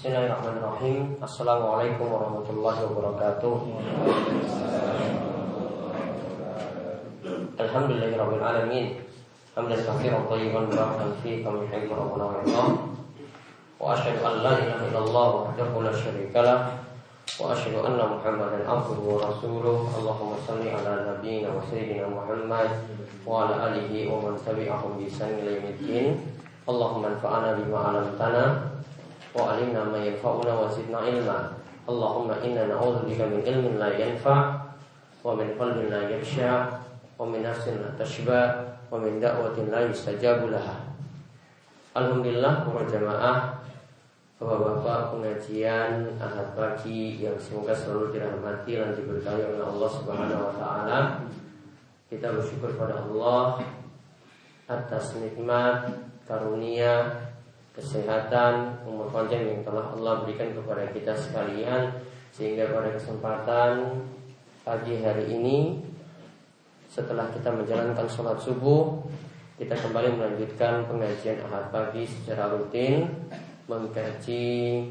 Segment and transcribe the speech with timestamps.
[0.00, 3.52] Bismillahirrahmanirrahim Assalamualaikum warahmatullahi wabarakatuh
[7.60, 8.96] Alhamdulillahirrahmanirrahim
[9.52, 12.68] Hamdan kafiran tayyiban barakan fi kami yuhibbu rabbuna wa yardah
[13.76, 16.80] Wa asyhadu an la ilaha illallah wahdahu la syarika lah
[17.36, 22.72] Wa asyhadu anna Muhammadan abduhu wa rasuluh Allahumma salli ala nabiyyina wa sayyidina Muhammad
[23.28, 26.16] Wa ala alihi wa man tabi'ahum bi ihsan ila yaumiddin
[26.64, 28.69] Allahumma anfa'na bima 'allamtana
[29.35, 31.39] وعلمنا ما ينفعنا وزدنا علما
[31.89, 34.39] اللهم إنا نعوذ بك من علم لا ينفع
[35.23, 36.53] ومن قلب لا يخشع
[37.19, 38.43] ومن نفس لا تشبع
[38.91, 40.77] ومن دعوة لا يستجاب لها
[41.95, 43.55] Alhamdulillah para jamaah
[44.35, 50.99] Bapak-bapak pengajian Ahad pagi yang semoga selalu dirahmati dan diberkahi oleh Allah Subhanahu wa taala.
[52.11, 53.63] Kita bersyukur pada Allah
[54.67, 55.87] atas nikmat
[56.27, 57.15] karunia
[57.74, 61.94] kesehatan, umur panjang yang telah Allah berikan kepada kita sekalian
[62.34, 64.02] sehingga pada kesempatan
[64.62, 65.58] pagi hari ini
[66.90, 68.98] setelah kita menjalankan sholat subuh
[69.60, 73.06] kita kembali melanjutkan pengajian ahad pagi secara rutin
[73.68, 74.82] mengkaji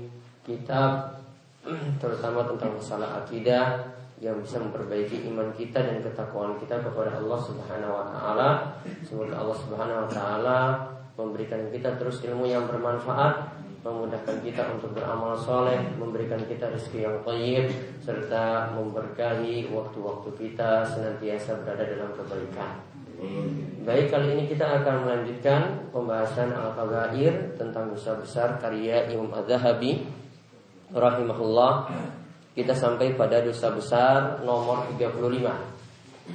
[0.45, 1.19] kitab
[2.01, 7.93] terutama tentang masalah akidah yang bisa memperbaiki iman kita dan ketakwaan kita kepada Allah Subhanahu
[7.95, 8.49] wa taala.
[9.07, 10.59] Semoga Allah Subhanahu wa taala
[11.19, 13.51] memberikan kita terus ilmu yang bermanfaat,
[13.83, 17.67] memudahkan kita untuk beramal soleh, memberikan kita rezeki yang baik,
[17.99, 22.71] serta memberkahi waktu-waktu kita senantiasa berada dalam kebaikan.
[23.83, 30.07] Baik kali ini kita akan melanjutkan pembahasan Al-Kabair tentang dosa besar karya Imam Az-Zahabi
[30.95, 31.91] rahimahullah.
[32.55, 35.19] Kita sampai pada dosa besar nomor 35.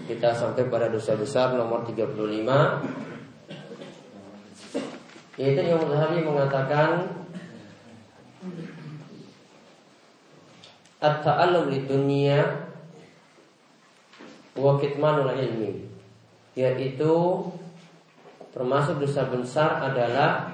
[0.08, 3.13] Kita sampai pada dosa besar nomor 35
[5.34, 7.10] yaitu yang Zahabi mengatakan
[11.04, 12.64] At-ta'allum di dunia
[14.56, 15.84] wa kitmanul ilmi.
[16.56, 17.12] Yaitu
[18.56, 20.48] termasuk dosa besar adalah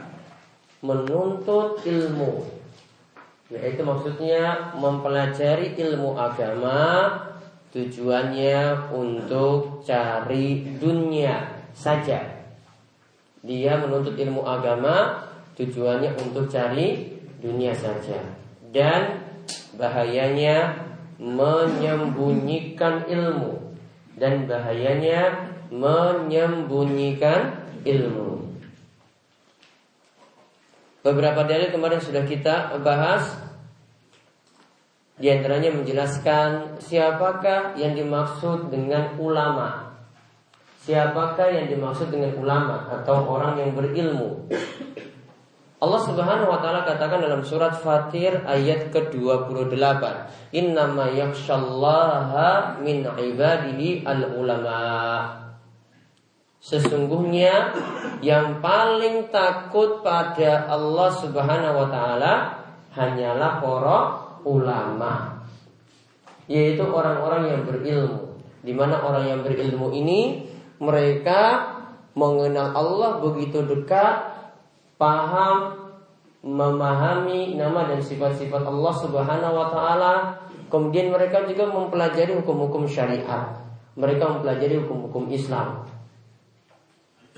[0.82, 2.50] menuntut ilmu.
[3.46, 7.14] Yaitu maksudnya mempelajari ilmu agama
[7.70, 12.39] tujuannya untuk cari dunia saja
[13.40, 15.24] dia menuntut ilmu agama
[15.56, 18.20] tujuannya untuk cari dunia saja.
[18.68, 19.24] Dan
[19.80, 20.76] bahayanya
[21.16, 23.72] menyembunyikan ilmu.
[24.20, 28.44] Dan bahayanya menyembunyikan ilmu.
[31.00, 33.40] Beberapa dalil kemarin sudah kita bahas.
[35.16, 39.89] Di antaranya menjelaskan siapakah yang dimaksud dengan ulama
[40.90, 44.50] Siapakah yang dimaksud dengan ulama atau orang yang berilmu?
[45.78, 50.02] Allah Subhanahu wa taala katakan dalam surat Fatir ayat ke-28,
[50.50, 54.82] "Innama yakhsyallaha min ibadihi al-ulama."
[56.58, 57.70] Sesungguhnya
[58.18, 62.32] yang paling takut pada Allah Subhanahu wa taala
[62.98, 63.98] hanyalah para
[64.42, 65.38] ulama,
[66.50, 68.42] yaitu orang-orang yang berilmu.
[68.66, 70.50] Di mana orang yang berilmu ini
[70.80, 71.70] mereka
[72.16, 74.32] mengenal Allah begitu dekat,
[74.96, 75.76] paham,
[76.41, 80.12] memahami nama dan sifat-sifat Allah Subhanahu wa taala.
[80.72, 83.60] Kemudian mereka juga mempelajari hukum-hukum syariat.
[83.98, 85.84] Mereka mempelajari hukum-hukum Islam.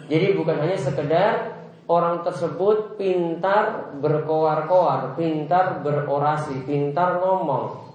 [0.06, 7.90] Jadi bukan hanya sekedar orang tersebut pintar berkoar-koar, pintar berorasi, pintar ngomong.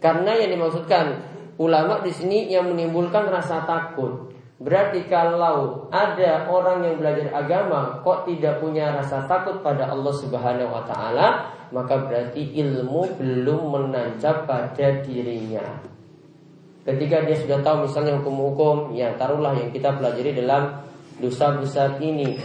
[0.00, 4.32] Karena yang dimaksudkan ulama di sini yang menimbulkan rasa takut.
[4.56, 10.72] Berarti kalau ada orang yang belajar agama kok tidak punya rasa takut pada Allah Subhanahu
[10.72, 15.60] wa taala, maka berarti ilmu belum menancap pada dirinya.
[16.88, 20.86] Ketika dia sudah tahu misalnya hukum-hukum, ya taruhlah yang kita pelajari dalam
[21.20, 22.38] dosa besar ini.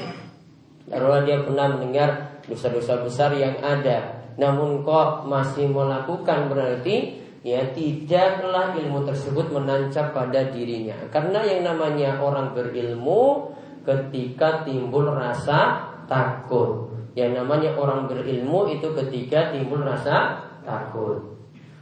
[0.89, 8.77] Taruhlah dia pernah mendengar dosa-dosa besar yang ada, namun kok masih melakukan berarti ya tidaklah
[8.77, 10.97] ilmu tersebut menancap pada dirinya.
[11.09, 16.93] Karena yang namanya orang berilmu ketika timbul rasa takut.
[17.17, 21.41] Yang namanya orang berilmu itu ketika timbul rasa takut.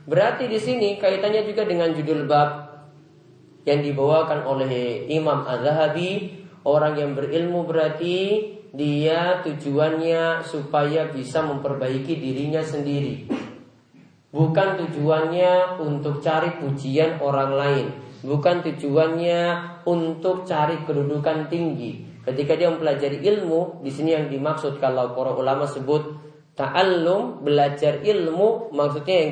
[0.09, 2.49] Berarti di sini kaitannya juga dengan judul bab
[3.67, 6.41] yang dibawakan oleh Imam Az-Zahabi.
[6.65, 13.49] Orang yang berilmu berarti dia tujuannya supaya bisa memperbaiki dirinya sendiri
[14.29, 17.85] Bukan tujuannya untuk cari pujian orang lain
[18.21, 19.41] Bukan tujuannya
[19.89, 25.65] untuk cari kedudukan tinggi Ketika dia mempelajari ilmu di sini yang dimaksud kalau para ulama
[25.65, 26.29] sebut
[26.59, 29.31] Ta'allum belajar ilmu maksudnya yang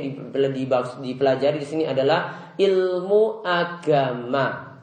[1.04, 4.80] dipelajari di sini adalah ilmu agama.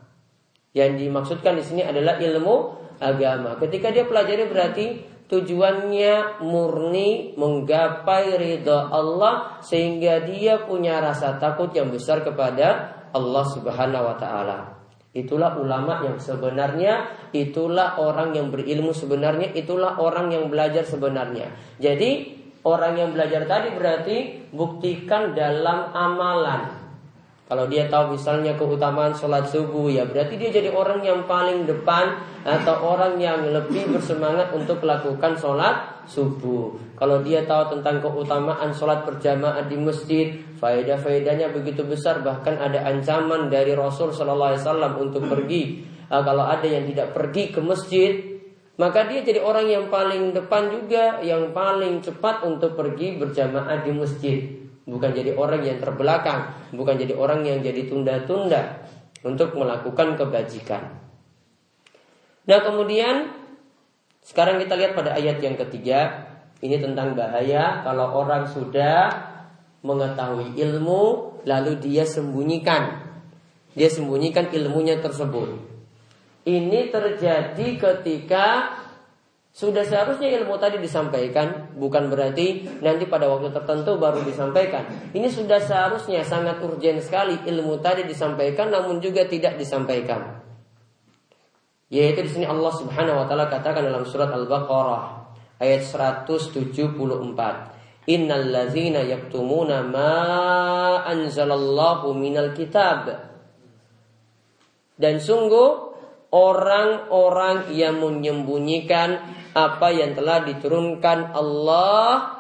[0.77, 2.57] Yang dimaksudkan di sini adalah ilmu
[3.01, 3.57] agama.
[3.57, 4.87] Ketika dia pelajari berarti
[5.29, 14.05] tujuannya murni menggapai ridha Allah sehingga dia punya rasa takut yang besar kepada Allah Subhanahu
[14.05, 14.59] wa taala.
[15.15, 21.55] Itulah ulama yang sebenarnya, itulah orang yang berilmu sebenarnya, itulah orang yang belajar sebenarnya.
[21.79, 22.35] Jadi
[22.67, 24.17] orang yang belajar tadi berarti
[24.51, 26.84] buktikan dalam amalan.
[27.55, 32.19] Kalau dia tahu misalnya keutamaan sholat subuh ya berarti dia jadi orang yang paling depan
[32.43, 36.75] atau orang yang lebih bersemangat untuk melakukan sholat subuh.
[36.99, 43.47] Kalau dia tahu tentang keutamaan sholat berjamaah di masjid, faedah-faedahnya begitu besar bahkan ada ancaman
[43.47, 45.87] dari Rasul Shallallahu Alaihi Wasallam untuk pergi.
[46.11, 48.19] Nah, kalau ada yang tidak pergi ke masjid,
[48.83, 53.95] maka dia jadi orang yang paling depan juga, yang paling cepat untuk pergi berjamaah di
[53.95, 54.39] masjid.
[54.85, 58.85] Bukan jadi orang yang terbelakang, bukan jadi orang yang jadi tunda-tunda
[59.25, 61.01] untuk melakukan kebajikan.
[62.45, 63.33] Nah kemudian
[64.21, 66.29] sekarang kita lihat pada ayat yang ketiga
[66.61, 69.09] ini tentang bahaya kalau orang sudah
[69.85, 73.05] mengetahui ilmu lalu dia sembunyikan.
[73.73, 75.61] Dia sembunyikan ilmunya tersebut.
[76.45, 78.77] Ini terjadi ketika
[79.55, 84.83] sudah seharusnya ilmu tadi disampaikan, bukan berarti nanti pada waktu tertentu baru disampaikan.
[85.15, 90.43] Ini sudah seharusnya sangat urgent sekali ilmu tadi disampaikan, namun juga tidak disampaikan.
[91.87, 95.31] Yaitu di sini Allah Subhanahu wa taala katakan dalam surat Al-Baqarah
[95.63, 98.11] ayat 174.
[98.11, 100.19] Innal ladzina yaktumuna ma
[101.07, 103.07] anzalallahu minal kitab.
[104.99, 105.94] Dan sungguh
[106.35, 109.23] orang-orang yang menyembunyikan
[109.55, 112.35] apa yang telah diturunkan Allah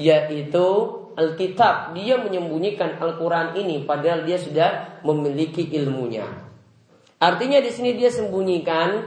[0.00, 0.66] yaitu
[1.14, 1.92] Alkitab.
[1.92, 6.24] Dia menyembunyikan Al-Qur'an ini padahal dia sudah memiliki ilmunya.
[7.20, 9.04] Artinya di sini dia sembunyikan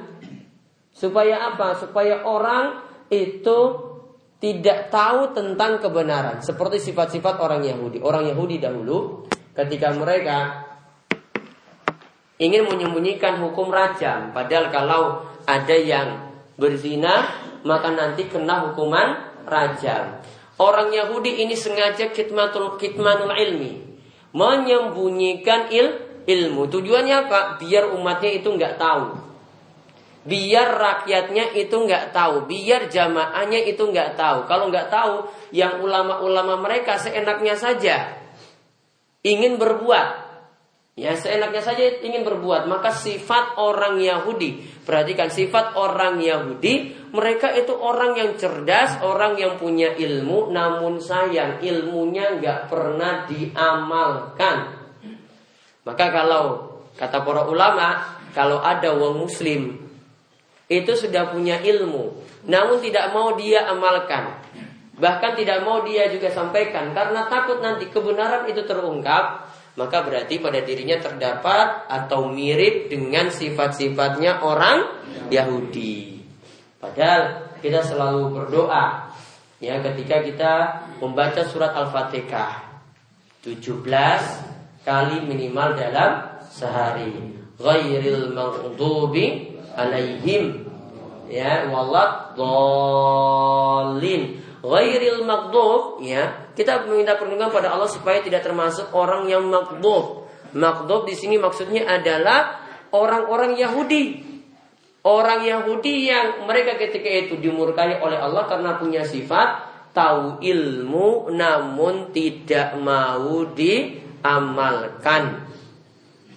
[0.93, 1.75] supaya apa?
[1.81, 3.59] Supaya orang itu
[4.37, 7.97] tidak tahu tentang kebenaran seperti sifat-sifat orang Yahudi.
[8.05, 9.25] Orang Yahudi dahulu
[9.57, 10.66] ketika mereka
[12.37, 15.03] ingin menyembunyikan hukum rajam padahal kalau
[15.45, 17.29] ada yang berzina
[17.67, 20.21] maka nanti kena hukuman rajam.
[20.57, 23.77] Orang Yahudi ini sengaja kitmatul kitmanul ilmi,
[24.33, 26.65] menyembunyikan il, ilmu.
[26.65, 27.61] Tujuannya apa?
[27.61, 29.21] Biar umatnya itu nggak tahu.
[30.27, 34.49] Biar rakyatnya itu nggak tahu, biar jamaahnya itu nggak tahu.
[34.49, 38.17] Kalau nggak tahu, yang ulama-ulama mereka seenaknya saja
[39.23, 40.26] ingin berbuat,
[40.97, 42.65] Ya seenaknya saja ingin berbuat.
[42.65, 44.65] Maka sifat orang Yahudi.
[44.81, 50.49] Perhatikan sifat orang Yahudi Mereka itu orang yang cerdas Orang yang punya ilmu.
[50.49, 54.57] Namun sayang ilmunya nggak pernah diamalkan.
[55.85, 56.43] Maka kalau
[56.97, 59.77] Kata para ulama Kalau ada wong muslim
[60.65, 62.25] Itu sudah punya ilmu.
[62.49, 64.33] Namun tidak mau dia amalkan.
[64.97, 66.89] Bahkan tidak mau dia juga sampaikan.
[66.97, 69.46] Karena takut nanti kebenaran itu terungkap
[69.77, 76.17] maka berarti pada dirinya terdapat atau mirip dengan sifat-sifatnya orang Yahudi.
[76.81, 79.13] Padahal kita selalu berdoa
[79.61, 80.53] ya ketika kita
[80.97, 82.81] membaca surat Al-Fatihah
[83.45, 83.85] 17
[84.81, 87.37] kali minimal dalam sehari.
[87.57, 90.65] Ghairil maghdubi alaihim
[91.29, 92.33] ya walad
[94.67, 96.51] ghairil maghdub ya.
[96.53, 100.27] Kita meminta perlindungan pada Allah supaya tidak termasuk orang yang maghdub.
[100.51, 102.59] Maghdub di sini maksudnya adalah
[102.91, 104.27] orang-orang Yahudi.
[105.07, 109.63] Orang Yahudi yang mereka ketika itu dimurkai oleh Allah karena punya sifat
[109.95, 115.47] tahu ilmu namun tidak mau diamalkan.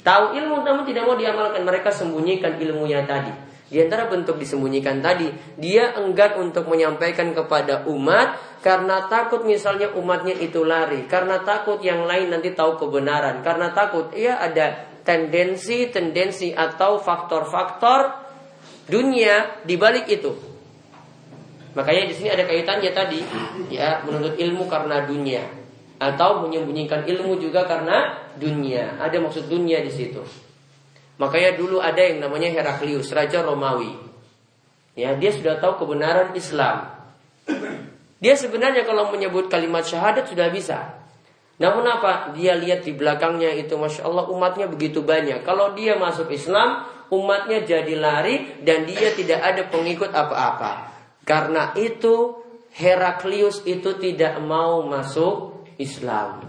[0.00, 1.66] Tahu ilmu namun tidak mau diamalkan.
[1.66, 8.58] Mereka sembunyikan ilmunya tadi di antara bentuk disembunyikan tadi, dia enggan untuk menyampaikan kepada umat
[8.66, 14.10] karena takut misalnya umatnya itu lari, karena takut yang lain nanti tahu kebenaran, karena takut
[14.10, 18.10] ia ada tendensi-tendensi atau faktor-faktor
[18.90, 20.34] dunia di balik itu.
[21.78, 23.22] Makanya di sini ada kaitannya tadi,
[23.70, 25.46] ya menuntut ilmu karena dunia
[26.00, 28.98] atau menyembunyikan ilmu juga karena dunia.
[28.98, 30.49] Ada maksud dunia di situ.
[31.20, 33.92] Makanya dulu ada yang namanya Heraklius, raja Romawi.
[34.96, 36.96] Ya, dia sudah tahu kebenaran Islam.
[38.24, 40.96] Dia sebenarnya kalau menyebut kalimat syahadat sudah bisa.
[41.60, 42.32] Namun apa?
[42.32, 45.44] Dia lihat di belakangnya itu Masya Allah umatnya begitu banyak.
[45.44, 50.88] Kalau dia masuk Islam, umatnya jadi lari dan dia tidak ada pengikut apa-apa.
[51.28, 52.40] Karena itu
[52.72, 56.48] Heraklius itu tidak mau masuk Islam.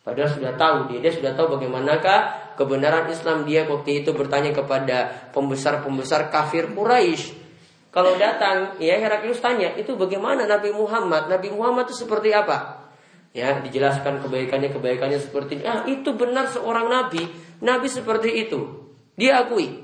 [0.00, 5.32] Padahal sudah tahu dia, dia sudah tahu bagaimanakah kebenaran Islam dia waktu itu bertanya kepada
[5.32, 7.40] pembesar-pembesar kafir Quraisy.
[7.88, 11.32] Kalau datang, ya Heraklius tanya, itu bagaimana Nabi Muhammad?
[11.32, 12.86] Nabi Muhammad itu seperti apa?
[13.32, 15.64] Ya, dijelaskan kebaikannya kebaikannya seperti ini.
[15.64, 17.30] Ah, itu benar seorang nabi.
[17.64, 18.90] Nabi seperti itu.
[19.16, 19.82] Dia akui.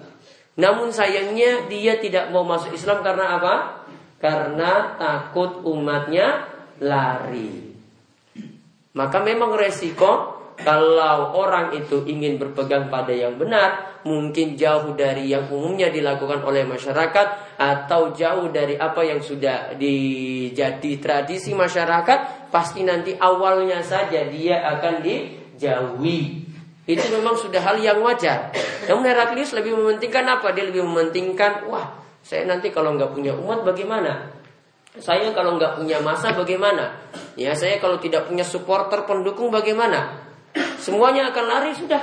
[0.61, 3.55] Namun sayangnya dia tidak mau masuk Islam karena apa?
[4.19, 6.47] Karena takut umatnya
[6.83, 7.75] lari.
[8.97, 15.53] Maka memang resiko kalau orang itu ingin berpegang pada yang benar, mungkin jauh dari yang
[15.53, 23.13] umumnya dilakukan oleh masyarakat atau jauh dari apa yang sudah dijadi tradisi masyarakat, pasti nanti
[23.21, 26.49] awalnya saja dia akan dijauhi.
[26.87, 28.55] Itu memang sudah hal yang wajar.
[28.87, 30.55] Namun Heraklius lebih mementingkan apa?
[30.55, 34.33] Dia lebih mementingkan, wah, saya nanti kalau nggak punya umat bagaimana?
[34.97, 36.97] Saya kalau nggak punya masa bagaimana?
[37.37, 40.25] Ya, saya kalau tidak punya supporter pendukung bagaimana?
[40.81, 42.03] Semuanya akan lari sudah.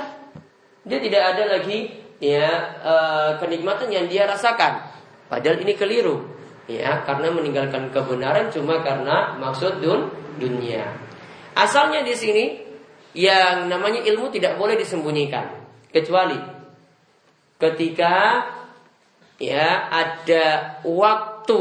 [0.84, 2.48] Dia tidak ada lagi ya
[2.80, 4.84] uh, kenikmatan yang dia rasakan.
[5.28, 6.32] Padahal ini keliru.
[6.64, 10.08] Ya, karena meninggalkan kebenaran cuma karena maksud dun
[10.40, 10.88] dunia.
[11.52, 12.44] Asalnya di sini
[13.14, 15.46] yang namanya ilmu tidak boleh disembunyikan
[15.94, 16.34] kecuali
[17.62, 18.42] ketika
[19.38, 21.60] ya ada waktu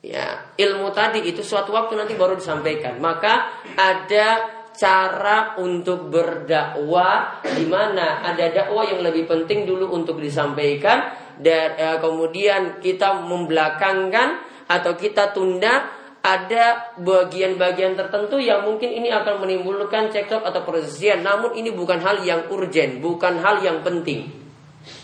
[0.00, 7.64] ya ilmu tadi itu suatu waktu nanti baru disampaikan maka ada cara untuk berdakwah di
[7.68, 14.92] mana ada dakwah yang lebih penting dulu untuk disampaikan dan eh, kemudian kita membelakangkan atau
[14.96, 21.18] kita tunda ada bagian-bagian tertentu yang mungkin ini akan menimbulkan cekcok atau perselisihan.
[21.18, 24.30] Namun ini bukan hal yang urgen, bukan hal yang penting.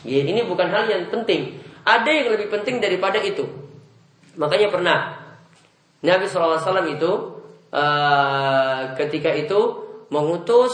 [0.06, 1.58] Ya, ini bukan hal yang penting.
[1.82, 3.42] Ada yang lebih penting daripada itu.
[4.38, 4.98] Makanya pernah
[6.06, 7.37] Nabi SAW itu
[7.72, 10.72] uh, ketika itu mengutus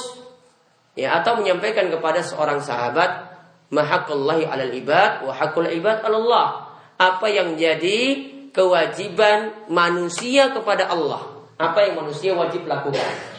[0.95, 3.35] ya atau menyampaikan kepada seorang sahabat
[3.75, 6.71] mahakullahi alal ibad wa hakul ibad Allah.
[6.95, 11.27] Apa yang jadi kewajiban manusia kepada Allah.
[11.59, 13.35] Apa yang manusia wajib lakukan.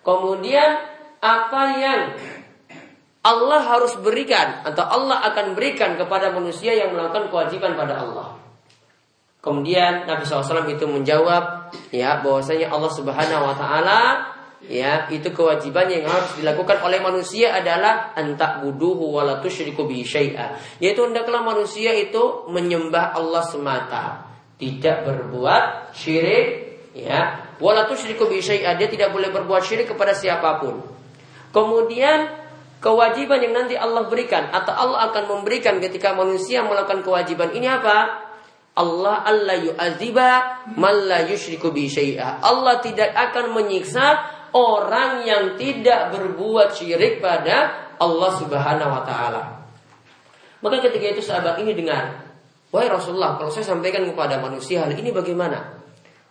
[0.00, 0.80] Kemudian
[1.20, 2.00] apa yang
[3.26, 8.35] Allah harus berikan atau Allah akan berikan kepada manusia yang melakukan kewajiban pada Allah.
[9.46, 14.00] Kemudian Nabi SAW itu menjawab ya bahwasanya Allah Subhanahu Wa Taala
[14.66, 20.58] ya itu kewajiban yang harus dilakukan oleh manusia adalah antak buduhu walatushriku bi syai'a.
[20.82, 24.26] Yaitu hendaklah manusia itu menyembah Allah semata.
[24.58, 27.54] Tidak berbuat syirik ya.
[27.62, 30.82] Wala tusyriku bi dia tidak boleh berbuat syirik kepada siapa pun.
[31.54, 32.34] Kemudian
[32.82, 38.25] kewajiban yang nanti Allah berikan atau Allah akan memberikan ketika manusia melakukan kewajiban ini apa
[38.76, 40.28] Allah Allah yu'adziba
[40.76, 41.88] man la yusyriku bi
[42.20, 44.04] Allah tidak akan menyiksa
[44.52, 49.42] orang yang tidak berbuat syirik pada Allah Subhanahu wa taala.
[50.60, 52.26] Maka ketika itu sahabat ini dengar
[52.74, 55.80] Wahai Rasulullah, kalau saya sampaikan kepada manusia hal ini bagaimana?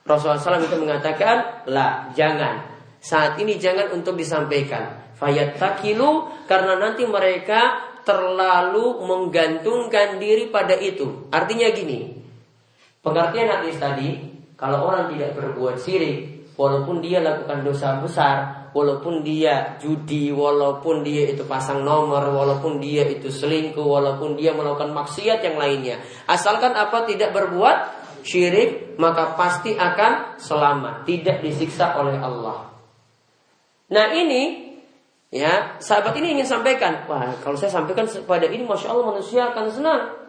[0.06, 2.76] Rasulullah SAW itu mengatakan, lah jangan.
[3.00, 5.16] Saat ini jangan untuk disampaikan.
[5.16, 11.32] Fayat takilu karena nanti mereka terlalu menggantungkan diri pada itu.
[11.32, 12.25] Artinya gini,
[13.06, 14.18] pengertian hadis tadi,
[14.58, 21.30] kalau orang tidak berbuat syirik, walaupun dia lakukan dosa besar, walaupun dia judi, walaupun dia
[21.30, 26.02] itu pasang nomor, walaupun dia itu selingkuh, walaupun dia melakukan maksiat yang lainnya.
[26.26, 27.78] Asalkan apa tidak berbuat
[28.26, 32.74] syirik, maka pasti akan selamat, tidak disiksa oleh Allah.
[33.86, 34.74] Nah ini
[35.30, 39.66] ya sahabat ini ingin sampaikan, wah kalau saya sampaikan pada ini, masya Allah manusia akan
[39.70, 40.25] senang.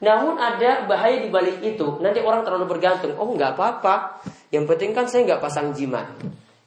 [0.00, 2.00] Namun ada bahaya di balik itu.
[2.00, 3.12] Nanti orang terlalu bergantung.
[3.20, 4.24] Oh nggak apa-apa.
[4.48, 6.08] Yang penting kan saya nggak pasang jimat.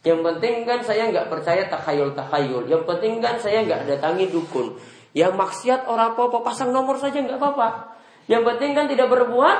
[0.05, 2.69] Yang penting kan saya nggak percaya takhayul-takhayul.
[2.69, 4.77] Yang penting kan saya nggak datangi dukun.
[5.17, 7.97] Yang maksiat orang apa-apa pasang nomor saja nggak apa-apa.
[8.29, 9.57] Yang penting kan tidak berbuat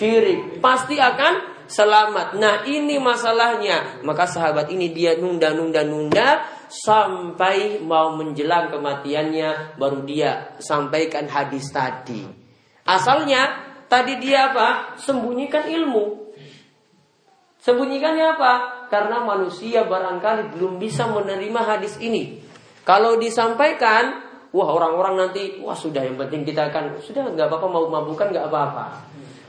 [0.00, 0.58] syirik.
[0.64, 2.40] Pasti akan selamat.
[2.40, 4.00] Nah ini masalahnya.
[4.00, 6.40] Maka sahabat ini dia nunda-nunda-nunda
[6.72, 12.39] sampai mau menjelang kematiannya baru dia sampaikan hadis tadi.
[12.90, 13.42] Asalnya
[13.86, 14.98] tadi dia apa?
[14.98, 16.34] Sembunyikan ilmu.
[17.62, 18.52] Sembunyikannya apa?
[18.90, 22.42] Karena manusia barangkali belum bisa menerima hadis ini.
[22.82, 24.18] Kalau disampaikan,
[24.50, 28.50] wah orang-orang nanti, wah sudah yang penting kita akan sudah nggak apa-apa mau mabukan nggak
[28.50, 28.86] apa-apa.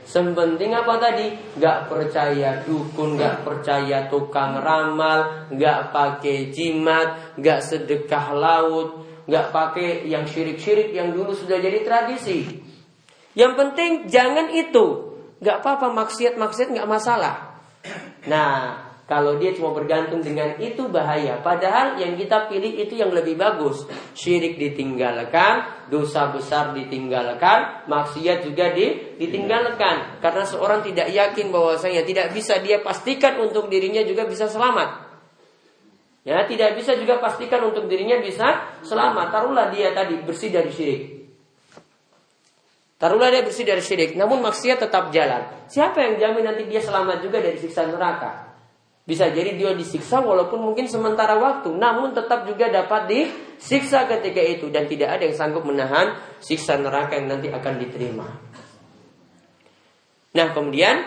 [0.06, 1.34] Sepenting apa tadi?
[1.58, 10.06] Nggak percaya dukun, nggak percaya tukang ramal, nggak pakai jimat, nggak sedekah laut, nggak pakai
[10.06, 12.70] yang syirik-syirik yang dulu sudah jadi tradisi.
[13.32, 17.64] Yang penting jangan itu, nggak apa-apa maksiat-maksiat nggak masalah.
[18.28, 21.36] Nah, kalau dia cuma bergantung dengan itu bahaya.
[21.44, 23.84] Padahal yang kita pilih itu yang lebih bagus.
[24.16, 30.22] Syirik ditinggalkan, dosa besar ditinggalkan, maksiat juga di, ditinggalkan.
[30.24, 35.12] Karena seorang tidak yakin bahwasanya tidak bisa dia pastikan untuk dirinya juga bisa selamat.
[36.24, 39.28] Ya, tidak bisa juga pastikan untuk dirinya bisa selamat.
[39.28, 41.11] Taruhlah dia tadi bersih dari syirik.
[43.02, 45.66] Taruhlah dia bersih dari syirik, namun maksiat tetap jalan.
[45.66, 48.54] Siapa yang jamin nanti dia selamat juga dari siksa neraka?
[49.02, 54.70] Bisa jadi dia disiksa walaupun mungkin sementara waktu, namun tetap juga dapat disiksa ketika itu
[54.70, 58.38] dan tidak ada yang sanggup menahan siksa neraka yang nanti akan diterima.
[60.38, 61.02] Nah, kemudian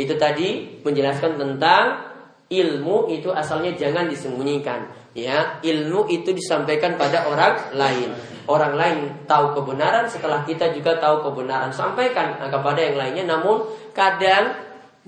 [0.00, 2.08] itu tadi menjelaskan tentang
[2.48, 4.88] ilmu itu asalnya jangan disembunyikan.
[5.12, 8.33] Ya, ilmu itu disampaikan pada orang lain.
[8.44, 11.72] Orang lain tahu kebenaran setelah kita juga tahu kebenaran.
[11.72, 13.64] Sampaikan kepada yang lainnya namun
[13.96, 14.52] kadang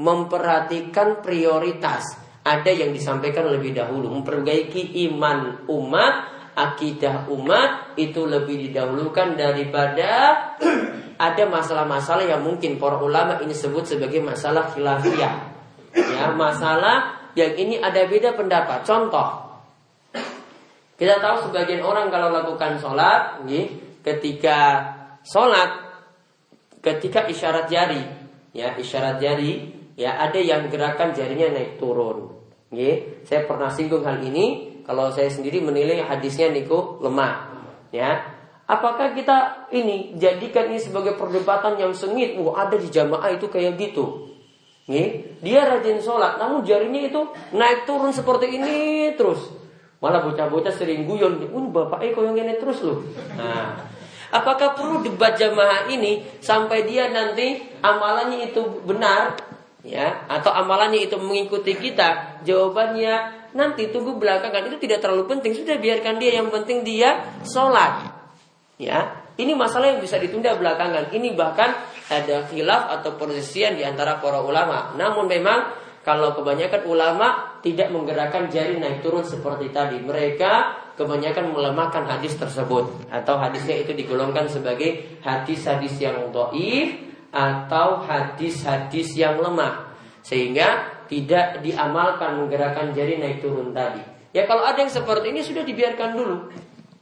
[0.01, 2.17] memperhatikan prioritas.
[2.47, 4.09] Ada yang disampaikan lebih dahulu.
[4.23, 6.15] Memperbaiki iman umat
[6.57, 10.11] akidah umat itu lebih didahulukan daripada
[11.29, 15.35] ada masalah-masalah yang mungkin para ulama ini sebut sebagai masalah khilafiyah.
[15.93, 18.89] Ya masalah yang ini ada beda pendapat.
[18.89, 19.46] Contoh
[20.97, 23.45] kita tahu sebagian orang kalau lakukan sholat
[24.01, 24.59] ketika
[25.23, 25.71] sholat
[26.81, 28.03] ketika isyarat jari
[28.57, 32.37] ya isyarat jari ya ada yang gerakan jarinya naik turun
[32.75, 34.75] Ya, saya pernah singgung hal ini.
[34.83, 37.55] Kalau saya sendiri menilai hadisnya niku lemah.
[37.95, 38.23] Ya,
[38.67, 42.35] apakah kita ini jadikan ini sebagai perdebatan yang sengit?
[42.39, 44.35] Wah, ada di jamaah itu kayak gitu.
[44.87, 45.03] Ya,
[45.43, 49.43] dia rajin sholat, namun jarinya itu naik turun seperti ini terus.
[49.97, 53.01] Malah bocah-bocah sering guyon, "Uh, bapak eh yang ini terus loh."
[53.33, 53.81] Nah,
[54.29, 59.41] apakah perlu debat jamaah ini sampai dia nanti amalannya itu benar
[59.81, 62.43] ya atau amalannya itu mengikuti kita?
[62.45, 64.69] Jawabannya nanti tunggu belakangan.
[64.69, 65.57] Itu tidak terlalu penting.
[65.57, 66.45] Sudah biarkan dia.
[66.45, 68.13] Yang penting dia sholat
[68.77, 69.25] ya.
[69.37, 71.13] Ini masalah yang bisa ditunda belakangan.
[71.13, 71.77] Ini bahkan
[72.09, 74.97] ada khilaf atau persisian di antara para ulama.
[74.97, 82.07] Namun memang kalau kebanyakan ulama tidak menggerakkan jari naik turun seperti tadi mereka kebanyakan melemahkan
[82.07, 86.95] hadis tersebut atau hadisnya itu digolongkan sebagai hadis-hadis yang doif
[87.35, 89.91] atau hadis-hadis yang lemah
[90.23, 94.03] sehingga tidak diamalkan menggerakkan jari naik turun tadi.
[94.31, 96.37] Ya kalau ada yang seperti ini sudah dibiarkan dulu.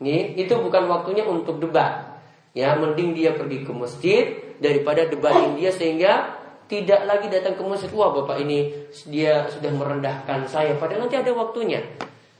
[0.04, 2.20] Nih, itu bukan waktunya untuk debat.
[2.54, 4.24] Ya, mending dia pergi ke masjid
[4.62, 7.90] daripada debatin dia sehingga tidak lagi datang ke masjid.
[7.92, 8.72] Wah, Bapak ini
[9.08, 10.76] dia sudah merendahkan saya.
[10.80, 11.80] Padahal nanti ada waktunya.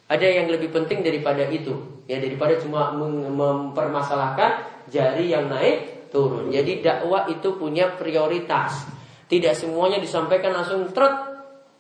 [0.09, 2.05] Ada yang lebih penting daripada itu.
[2.05, 6.53] Ya, daripada cuma mempermasalahkan jari yang naik turun.
[6.53, 8.85] Jadi dakwah itu punya prioritas.
[9.29, 11.33] Tidak semuanya disampaikan langsung trot.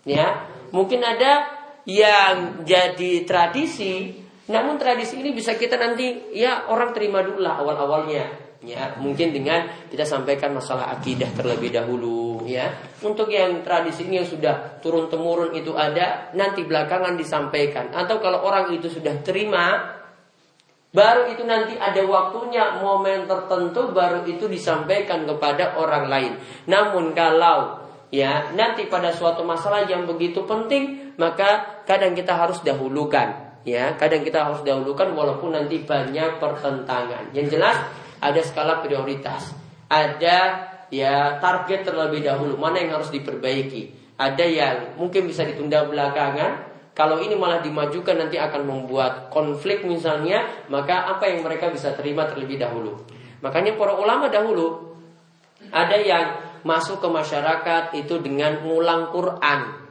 [0.04, 1.48] Ya, mungkin ada
[1.84, 4.16] yang jadi tradisi,
[4.48, 8.43] namun tradisi ini bisa kita nanti ya orang terima dulu lah awal-awalnya.
[8.64, 12.72] Ya, mungkin dengan kita sampaikan masalah akidah terlebih dahulu ya.
[13.04, 17.92] Untuk yang tradisi ini yang sudah turun temurun itu ada, nanti belakangan disampaikan.
[17.92, 19.94] Atau kalau orang itu sudah terima
[20.94, 26.32] Baru itu nanti ada waktunya momen tertentu baru itu disampaikan kepada orang lain.
[26.70, 27.82] Namun kalau
[28.14, 34.22] ya nanti pada suatu masalah yang begitu penting maka kadang kita harus dahulukan ya kadang
[34.22, 37.74] kita harus dahulukan walaupun nanti banyak pertentangan yang jelas
[38.24, 39.52] ada skala prioritas
[39.92, 40.38] ada
[40.88, 47.18] ya target terlebih dahulu mana yang harus diperbaiki ada yang mungkin bisa ditunda belakangan kalau
[47.18, 52.54] ini malah dimajukan nanti akan membuat konflik misalnya, maka apa yang mereka bisa terima terlebih
[52.54, 53.02] dahulu.
[53.42, 54.94] Makanya para ulama dahulu
[55.74, 59.83] ada yang masuk ke masyarakat itu dengan ngulang Quran.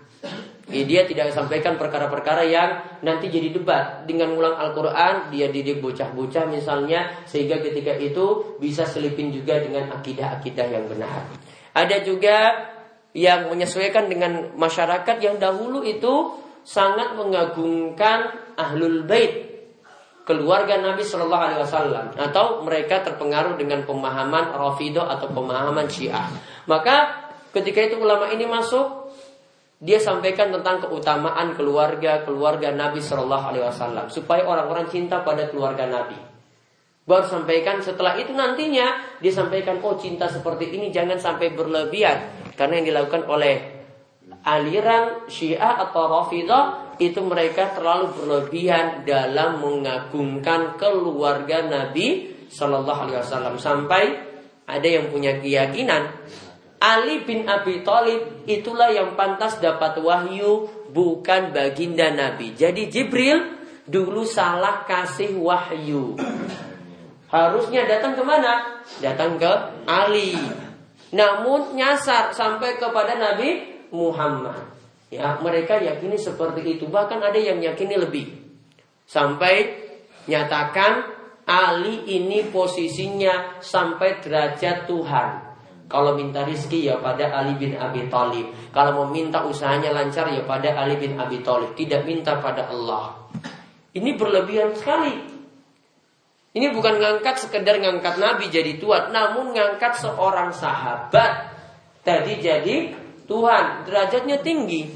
[0.74, 6.50] Ya, dia tidak sampaikan perkara-perkara yang nanti jadi debat dengan ngulang Al-Quran dia didik bocah-bocah
[6.50, 11.30] misalnya sehingga ketika itu bisa selipin juga dengan akidah-akidah yang benar.
[11.78, 12.38] Ada juga
[13.14, 19.54] yang menyesuaikan dengan masyarakat yang dahulu itu sangat mengagungkan ahlul bait
[20.24, 26.32] keluarga Nabi Shallallahu Alaihi Wasallam atau mereka terpengaruh dengan pemahaman Rafido atau pemahaman Syiah.
[26.64, 29.03] Maka ketika itu ulama ini masuk,
[29.84, 35.84] dia sampaikan tentang keutamaan keluarga keluarga Nabi Shallallahu Alaihi Wasallam supaya orang-orang cinta pada keluarga
[35.84, 36.16] Nabi.
[37.04, 42.16] Baru sampaikan setelah itu nantinya dia sampaikan oh cinta seperti ini jangan sampai berlebihan
[42.56, 43.56] karena yang dilakukan oleh
[44.48, 53.56] aliran Syiah atau Rafidah itu mereka terlalu berlebihan dalam mengagungkan keluarga Nabi Shallallahu Alaihi Wasallam
[53.60, 54.04] sampai
[54.64, 56.08] ada yang punya keyakinan
[56.84, 62.52] Ali bin Abi Thalib itulah yang pantas dapat wahyu bukan baginda Nabi.
[62.60, 63.56] Jadi Jibril
[63.88, 66.20] dulu salah kasih wahyu.
[67.32, 68.84] Harusnya datang ke mana?
[69.00, 69.52] Datang ke
[69.88, 70.36] Ali.
[71.16, 73.64] Namun nyasar sampai kepada Nabi
[73.96, 74.76] Muhammad.
[75.08, 76.92] Ya, mereka yakini seperti itu.
[76.92, 78.28] Bahkan ada yang yakini lebih.
[79.08, 79.72] Sampai
[80.28, 81.06] nyatakan
[81.48, 85.43] Ali ini posisinya sampai derajat Tuhan.
[85.94, 88.50] Kalau minta rizki ya pada Ali bin Abi Thalib.
[88.74, 91.78] Kalau mau minta usahanya lancar ya pada Ali bin Abi Thalib.
[91.78, 93.30] Tidak minta pada Allah.
[93.94, 95.14] Ini berlebihan sekali.
[96.54, 101.54] Ini bukan ngangkat sekedar ngangkat Nabi jadi Tuhan, namun ngangkat seorang sahabat
[102.02, 102.94] tadi jadi
[103.26, 104.90] Tuhan, derajatnya tinggi.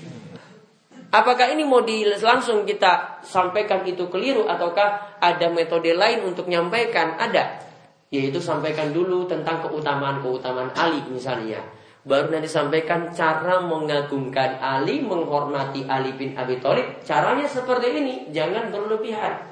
[1.10, 7.18] Apakah ini mau di, langsung kita sampaikan itu keliru ataukah ada metode lain untuk menyampaikan?
[7.18, 7.67] Ada
[8.14, 11.60] yaitu sampaikan dulu tentang keutamaan-keutamaan Ali misalnya.
[12.08, 17.04] Baru nanti sampaikan cara mengagungkan Ali, menghormati Ali bin Abi Thalib.
[17.04, 19.44] Caranya seperti ini, jangan berlebihan.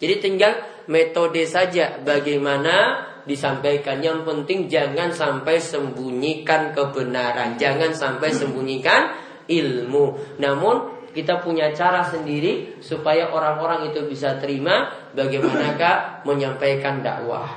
[0.00, 0.56] Jadi tinggal
[0.88, 4.00] metode saja bagaimana disampaikan.
[4.00, 9.12] Yang penting jangan sampai sembunyikan kebenaran, jangan sampai sembunyikan
[9.52, 10.38] ilmu.
[10.40, 17.48] Namun kita punya cara sendiri supaya orang-orang itu bisa terima bagaimanakah menyampaikan dakwah.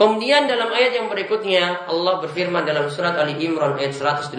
[0.00, 4.32] Kemudian dalam ayat yang berikutnya Allah berfirman dalam surat Ali Imran ayat 187,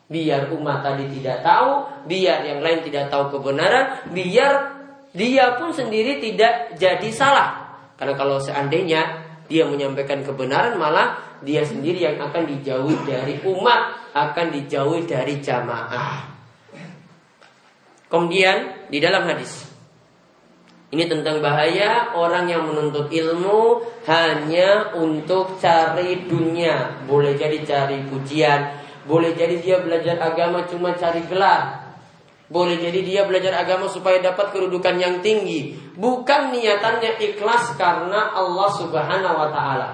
[0.08, 4.52] Biar umat tadi tidak tahu, biar yang lain tidak tahu kebenaran, biar
[5.12, 7.48] dia pun sendiri tidak jadi salah.
[7.96, 9.23] Karena kalau seandainya
[9.54, 16.26] dia menyampaikan kebenaran malah dia sendiri yang akan dijauhi dari umat, akan dijauhi dari jamaah.
[18.10, 19.70] Kemudian di dalam hadis
[20.90, 27.06] ini tentang bahaya orang yang menuntut ilmu hanya untuk cari dunia.
[27.06, 28.74] Boleh jadi cari pujian,
[29.06, 31.83] boleh jadi dia belajar agama cuma cari gelar,
[32.52, 35.72] boleh jadi dia belajar agama supaya dapat kedudukan yang tinggi.
[35.96, 39.88] Bukan niatannya ikhlas karena Allah subhanahu wa ta'ala.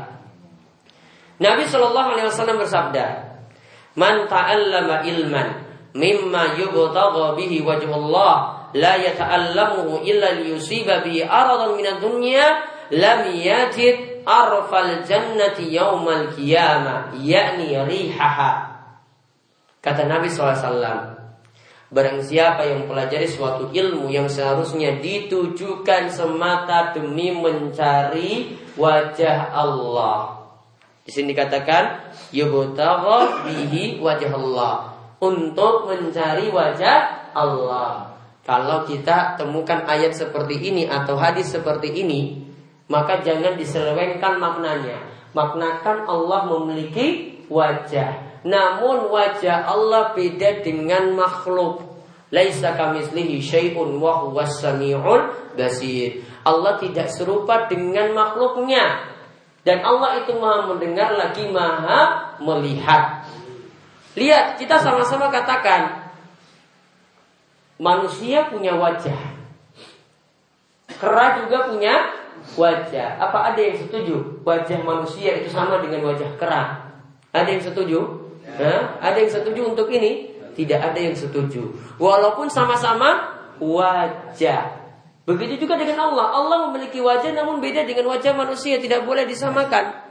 [1.40, 3.06] Nabi Shallallahu Alaihi Wasallam bersabda,
[3.94, 5.48] "Man ta'allama ilman
[5.94, 8.34] mimma yubtagha bihi wajhullah
[8.74, 12.44] la yata'allamuhu illa liyusiba bi aradan min dunya
[12.92, 18.74] lam yajid arfal jannati yaumal qiyamah yakni rihaha."
[19.80, 21.19] Kata Nabi SAW,
[21.90, 30.38] Barang siapa yang pelajari suatu ilmu yang seharusnya ditujukan semata demi mencari wajah Allah.
[31.03, 34.74] Di sini dikatakan yubtagha bihi wajah Allah
[35.18, 38.14] untuk mencari wajah Allah.
[38.46, 42.46] Kalau kita temukan ayat seperti ini atau hadis seperti ini,
[42.87, 45.11] maka jangan diselewengkan maknanya.
[45.35, 48.29] Maknakan Allah memiliki wajah.
[48.46, 51.85] Namun wajah Allah beda dengan makhluk.
[52.31, 56.22] Laisa kamislihi syai'un wa huwas samiul basir.
[56.46, 59.11] Allah tidak serupa dengan makhluknya.
[59.61, 63.29] Dan Allah itu maha mendengar lagi maha melihat.
[64.16, 66.09] Lihat, kita sama-sama katakan
[67.76, 69.20] manusia punya wajah.
[70.96, 71.94] Kera juga punya
[72.57, 73.20] wajah.
[73.20, 74.40] Apa ada yang setuju?
[74.42, 76.88] Wajah manusia itu sama dengan wajah kera.
[77.31, 78.29] Ada yang setuju?
[79.00, 80.32] Ada yang setuju untuk ini?
[80.56, 81.72] Tidak ada yang setuju.
[81.96, 84.80] Walaupun sama-sama wajah.
[85.28, 86.34] Begitu juga dengan Allah.
[86.34, 88.80] Allah memiliki wajah namun beda dengan wajah manusia.
[88.82, 90.10] Tidak boleh disamakan.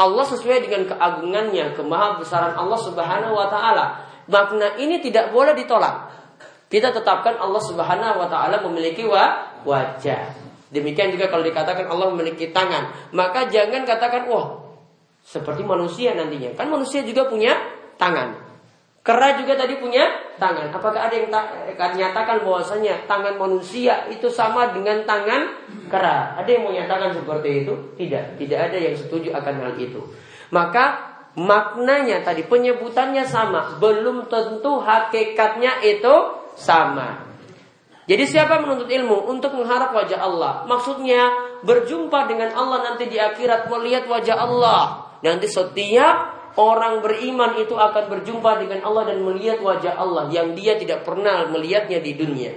[0.00, 4.08] Allah sesuai dengan keagungannya, kemahabesaran Allah Subhanahu wa taala.
[4.32, 6.08] Makna ini tidak boleh ditolak.
[6.72, 10.32] Kita tetapkan Allah Subhanahu wa taala memiliki wa wajah.
[10.70, 14.59] Demikian juga kalau dikatakan Allah memiliki tangan, maka jangan katakan wah
[15.30, 16.58] seperti manusia nantinya.
[16.58, 17.54] Kan manusia juga punya
[17.94, 18.50] tangan.
[19.00, 20.74] Kera juga tadi punya tangan.
[20.74, 25.56] Apakah ada yang tak, nyatakan bahwasanya tangan manusia itu sama dengan tangan
[25.88, 26.36] kera?
[26.36, 27.74] Ada yang menyatakan seperti itu?
[27.96, 28.36] Tidak.
[28.36, 30.02] Tidak ada yang setuju akan hal itu.
[30.52, 36.14] Maka maknanya tadi penyebutannya sama, belum tentu hakikatnya itu
[36.58, 37.30] sama.
[38.04, 40.66] Jadi siapa menuntut ilmu untuk mengharap wajah Allah?
[40.66, 41.30] Maksudnya
[41.62, 45.09] berjumpa dengan Allah nanti di akhirat melihat wajah Allah.
[45.20, 50.74] Nanti setiap Orang beriman itu akan berjumpa dengan Allah dan melihat wajah Allah yang dia
[50.74, 52.52] tidak pernah melihatnya di dunia.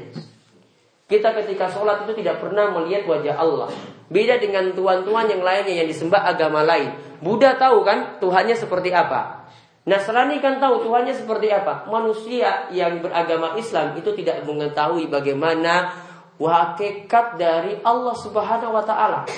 [1.06, 3.70] Kita ketika sholat itu tidak pernah melihat wajah Allah.
[4.10, 6.90] Beda dengan tuan-tuan yang lainnya yang disembah agama lain.
[7.22, 9.46] Buddha tahu kan Tuhannya seperti apa.
[9.86, 11.86] Nasrani kan tahu Tuhannya seperti apa.
[11.86, 15.94] Manusia yang beragama Islam itu tidak mengetahui bagaimana
[16.42, 19.30] hakikat dari Allah Subhanahu wa taala.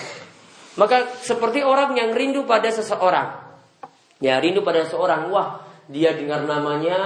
[0.75, 3.43] Maka seperti orang yang rindu pada seseorang.
[4.19, 6.97] Ya rindu pada seorang wah dia dengar namanya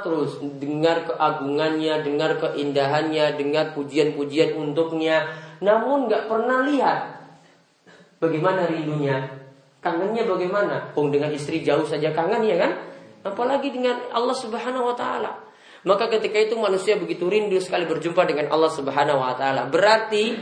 [0.00, 5.28] terus dengar keagungannya, dengar keindahannya, dengar pujian-pujian untuknya,
[5.60, 6.98] namun nggak pernah lihat
[8.22, 9.28] bagaimana rindunya,
[9.84, 10.94] kangennya bagaimana.
[10.96, 12.72] Pung dengan istri jauh saja kangen ya kan,
[13.26, 15.32] apalagi dengan Allah Subhanahu Wa Taala.
[15.80, 19.62] Maka ketika itu manusia begitu rindu sekali berjumpa dengan Allah Subhanahu Wa Taala.
[19.68, 20.36] Berarti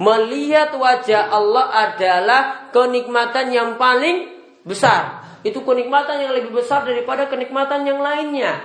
[0.00, 4.30] melihat wajah Allah adalah kenikmatan yang paling
[4.62, 8.62] besar itu kenikmatan yang lebih besar daripada kenikmatan yang lainnya.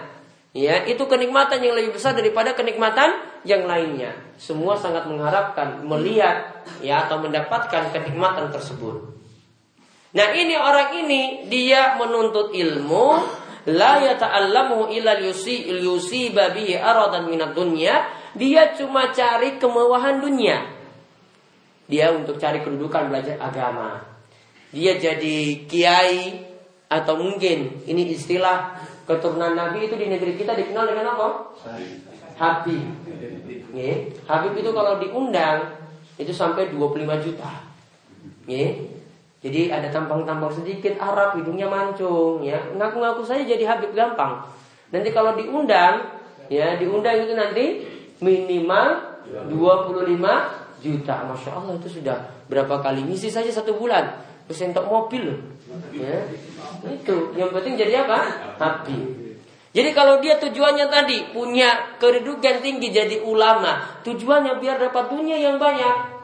[0.53, 3.13] Ya, itu kenikmatan yang lebih besar daripada kenikmatan
[3.45, 4.13] yang lainnya.
[4.41, 9.17] Semua sangat mengharapkan melihat ya atau mendapatkan kenikmatan tersebut.
[10.17, 13.21] Nah, ini orang ini dia menuntut ilmu
[13.69, 18.05] la yata'allamu illa yusi yusi babi aradan minat dunya.
[18.37, 20.76] Dia cuma cari kemewahan dunia.
[21.87, 24.03] Dia untuk cari kedudukan belajar agama.
[24.75, 26.47] Dia jadi kiai,
[26.87, 31.27] atau mungkin ini istilah keturunan Nabi itu di negeri kita dikenal dengan apa?
[32.39, 32.87] Habib.
[33.75, 33.93] Ya.
[34.27, 35.75] Habib itu kalau diundang
[36.19, 37.51] itu sampai 25 juta.
[38.47, 38.67] Ya.
[39.37, 42.57] Jadi ada tampang-tampang sedikit Arab, hidungnya mancung, ya.
[42.75, 44.43] Ngaku-ngaku saya jadi Habib gampang.
[44.91, 46.03] Nanti kalau diundang,
[46.47, 47.65] ya diundang itu nanti
[48.23, 49.19] minimal
[49.51, 51.25] 25 juta.
[51.27, 54.23] Masya Allah itu sudah berapa kali misi saja satu bulan.
[54.47, 55.39] Terus untuk mobil loh.
[55.91, 56.23] Ya.
[56.87, 58.19] Itu yang penting jadi apa?
[58.55, 59.27] Nabi.
[59.75, 65.61] Jadi kalau dia tujuannya tadi punya kedudukan tinggi jadi ulama, tujuannya biar dapat dunia yang
[65.61, 66.17] banyak,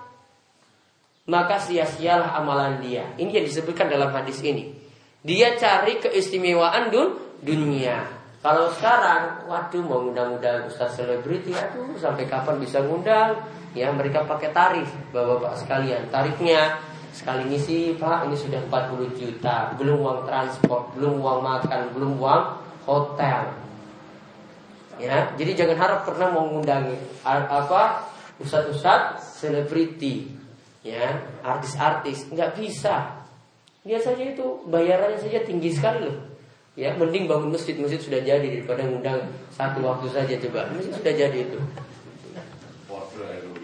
[1.30, 3.13] maka sia-sialah amalan dia.
[3.13, 4.74] Ini yang disebutkan dalam hadis ini.
[5.22, 8.23] Dia cari keistimewaan dun dunia.
[8.44, 13.40] Kalau sekarang, waduh mau ngundang-undang ustaz selebriti, aduh sampai kapan bisa ngundang?
[13.72, 16.12] Ya mereka pakai tarif, bapak-bapak sekalian.
[16.12, 16.78] Tarifnya
[17.14, 22.44] Sekali ngisi Pak ini sudah 40 juta Belum uang transport, belum uang makan, belum uang
[22.90, 23.54] hotel
[25.02, 28.06] Ya, jadi jangan harap pernah mau ngundangi apa
[28.38, 30.30] ustad-ustad selebriti,
[30.86, 33.26] ya artis-artis nggak bisa.
[33.82, 36.18] Biasanya itu bayarannya saja tinggi sekali loh.
[36.74, 40.34] Ya, mending bangun masjid, masjid sudah jadi daripada ngundang satu waktu saja.
[40.42, 40.66] Coba.
[40.74, 41.60] Masjid sudah jadi itu.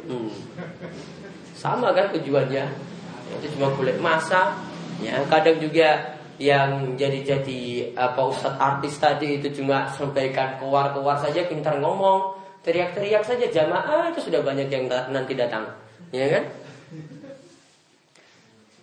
[0.09, 0.29] Hmm.
[1.57, 2.65] Sama kan tujuannya?
[3.29, 4.57] Itu cuma kulit masa
[4.99, 11.77] ya kadang juga yang jadi-jadi apa ustad artis tadi itu cuma sampaikan keluar-keluar saja pintar
[11.77, 13.45] ngomong teriak-teriak saja.
[13.49, 15.67] Jamaah itu sudah banyak yang nanti datang.
[16.09, 16.43] Ya kan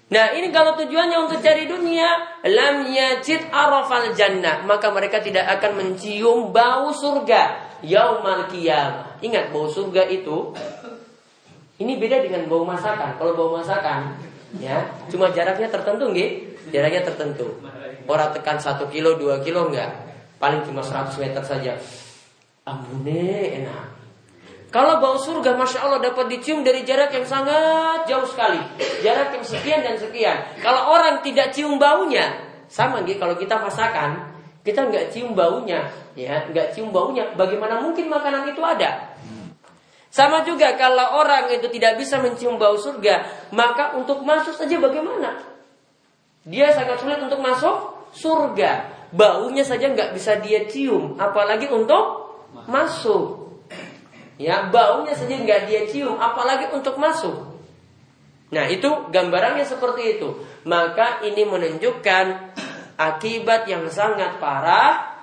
[0.07, 2.07] Nah ini kalau tujuannya untuk cari dunia
[2.47, 4.63] Lam yajid arafal jannah.
[4.63, 9.19] Maka mereka tidak akan mencium bau surga Yaumal qiyamah.
[9.19, 10.55] Ingat bau surga itu
[11.77, 13.19] Ini beda dengan bau masakan.
[13.19, 14.15] Kalau bau masakan
[14.63, 14.79] ya
[15.11, 16.31] cuma jaraknya tertentu nggih?
[16.71, 17.59] Jaraknya tertentu.
[18.07, 19.91] Orang tekan satu kilo dua kilo enggak
[20.37, 21.75] paling cuma 100 meter saja.
[22.65, 23.96] Ambune enak
[24.77, 28.61] kalau bau surga Masya Allah dapat dicium dari jarak yang sangat jauh sekali
[29.01, 32.37] Jarak yang sekian dan sekian Kalau orang tidak cium baunya
[32.69, 38.13] Sama gitu kalau kita masakan Kita nggak cium baunya ya nggak cium baunya Bagaimana mungkin
[38.13, 39.17] makanan itu ada
[40.17, 45.45] sama juga kalau orang itu tidak bisa mencium bau surga, maka untuk masuk saja bagaimana?
[46.49, 48.97] Dia sangat sulit untuk masuk surga.
[49.13, 52.33] Baunya saja nggak bisa dia cium, apalagi untuk
[52.65, 53.46] masuk.
[54.37, 57.57] Ya, baunya saja nggak dia cium, apalagi untuk masuk.
[58.53, 60.29] Nah, itu gambarannya seperti itu.
[60.69, 62.27] Maka ini menunjukkan
[63.01, 65.17] akibat yang sangat parah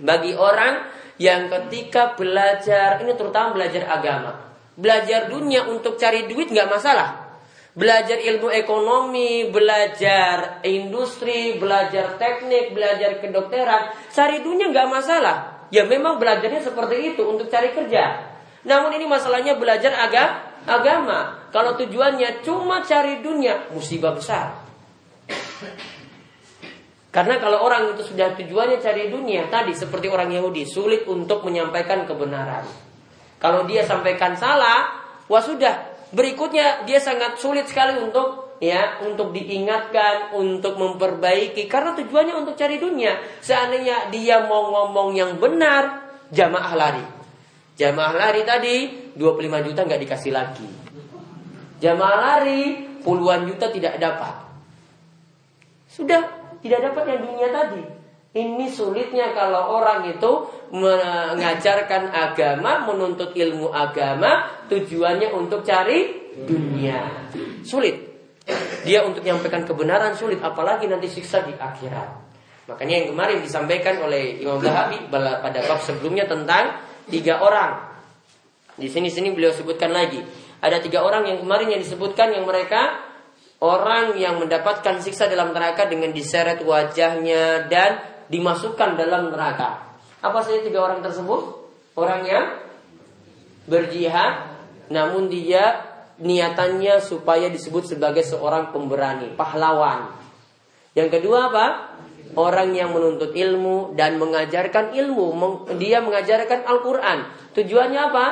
[0.00, 6.66] bagi orang yang ketika belajar ini terutama belajar agama Belajar dunia untuk cari duit nggak
[6.66, 7.38] masalah.
[7.78, 15.66] Belajar ilmu ekonomi, belajar industri, belajar teknik, belajar kedokteran, cari dunia nggak masalah.
[15.70, 18.33] Ya memang belajarnya seperti itu untuk cari kerja.
[18.64, 20.28] Namun ini masalahnya belajar agak
[20.64, 21.48] agama.
[21.52, 24.64] Kalau tujuannya cuma cari dunia, musibah besar.
[27.14, 32.02] Karena kalau orang itu sudah tujuannya cari dunia, tadi seperti orang Yahudi, sulit untuk menyampaikan
[32.08, 32.66] kebenaran.
[33.38, 34.98] Kalau dia sampaikan salah,
[35.30, 42.34] wah sudah Berikutnya dia sangat sulit sekali untuk ya untuk diingatkan, untuk memperbaiki karena tujuannya
[42.38, 43.18] untuk cari dunia.
[43.42, 47.04] Seandainya dia mau ngomong yang benar, jamaah lari.
[47.74, 48.76] Jamaah lari tadi
[49.18, 50.68] 25 juta nggak dikasih lagi.
[51.82, 52.62] Jamaah lari
[53.02, 54.34] puluhan juta tidak dapat.
[55.90, 56.22] Sudah
[56.62, 57.84] tidak dapat yang dunia tadi.
[58.34, 60.32] Ini sulitnya kalau orang itu
[60.74, 67.30] mengajarkan agama, menuntut ilmu agama, tujuannya untuk cari dunia.
[67.62, 67.94] Sulit.
[68.82, 72.10] Dia untuk menyampaikan kebenaran sulit, apalagi nanti siksa di akhirat.
[72.66, 77.94] Makanya yang kemarin disampaikan oleh Imam Zahabi pada bab sebelumnya tentang tiga orang.
[78.74, 80.20] Di sini-sini beliau sebutkan lagi.
[80.64, 82.98] Ada tiga orang yang kemarin yang disebutkan yang mereka
[83.62, 89.94] orang yang mendapatkan siksa dalam neraka dengan diseret wajahnya dan dimasukkan dalam neraka.
[90.24, 91.68] Apa saja tiga orang tersebut?
[91.94, 92.58] Orang yang
[93.68, 94.56] berjihad,
[94.90, 95.84] namun dia
[96.18, 100.10] niatannya supaya disebut sebagai seorang pemberani, pahlawan.
[100.94, 101.93] Yang kedua apa?
[102.34, 107.30] Orang yang menuntut ilmu dan mengajarkan ilmu, dia mengajarkan Al-Quran.
[107.54, 108.26] Tujuannya apa?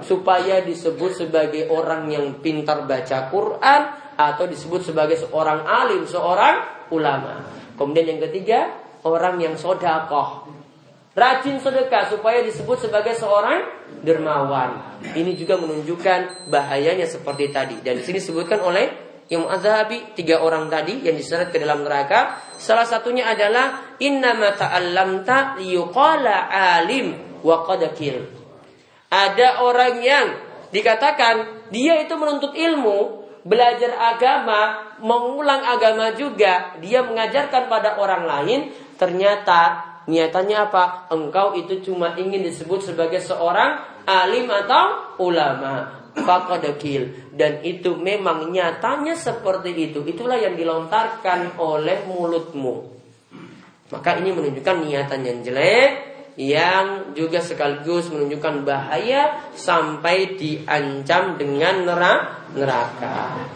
[0.00, 3.82] Supaya disebut sebagai orang yang pintar baca Quran
[4.16, 7.44] atau disebut sebagai seorang alim, seorang ulama.
[7.76, 8.72] Kemudian yang ketiga,
[9.04, 10.48] orang yang sodakoh.
[11.14, 13.62] Rajin sedekah supaya disebut sebagai seorang
[14.02, 14.98] dermawan.
[15.14, 17.78] Ini juga menunjukkan bahayanya seperti tadi.
[17.84, 22.40] Dan di sini disebutkan oleh Imam Azhabi tiga orang tadi yang diseret ke dalam neraka.
[22.60, 28.24] Salah satunya adalah inna ta'allamta liyuqala alim wa qadakil.
[29.08, 30.26] Ada orang yang
[30.74, 38.60] dikatakan dia itu menuntut ilmu, belajar agama, mengulang agama juga, dia mengajarkan pada orang lain
[38.94, 39.60] Ternyata
[40.06, 41.10] niatannya apa?
[41.10, 46.03] Engkau itu cuma ingin disebut sebagai seorang alim atau ulama.
[46.14, 50.06] Fakadakil dan itu memang nyatanya seperti itu.
[50.06, 52.94] Itulah yang dilontarkan oleh mulutmu.
[53.90, 55.90] Maka ini menunjukkan niatan yang jelek
[56.34, 63.46] yang juga sekaligus menunjukkan bahaya sampai diancam dengan neraka.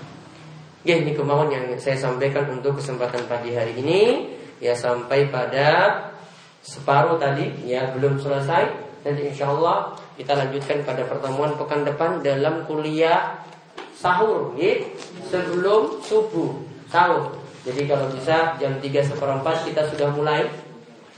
[0.87, 4.31] Ya, ini kemauan yang saya sampaikan untuk kesempatan pagi hari ini
[4.63, 6.01] ya sampai pada
[6.63, 12.69] separuh tadi ya belum selesai nanti insya Allah kita lanjutkan pada pertemuan pekan depan dalam
[12.69, 13.41] kuliah
[13.97, 14.85] sahur ya,
[15.33, 16.53] sebelum subuh
[16.93, 17.35] sahur.
[17.65, 20.47] Jadi kalau bisa jam 3 seperempat kita sudah mulai.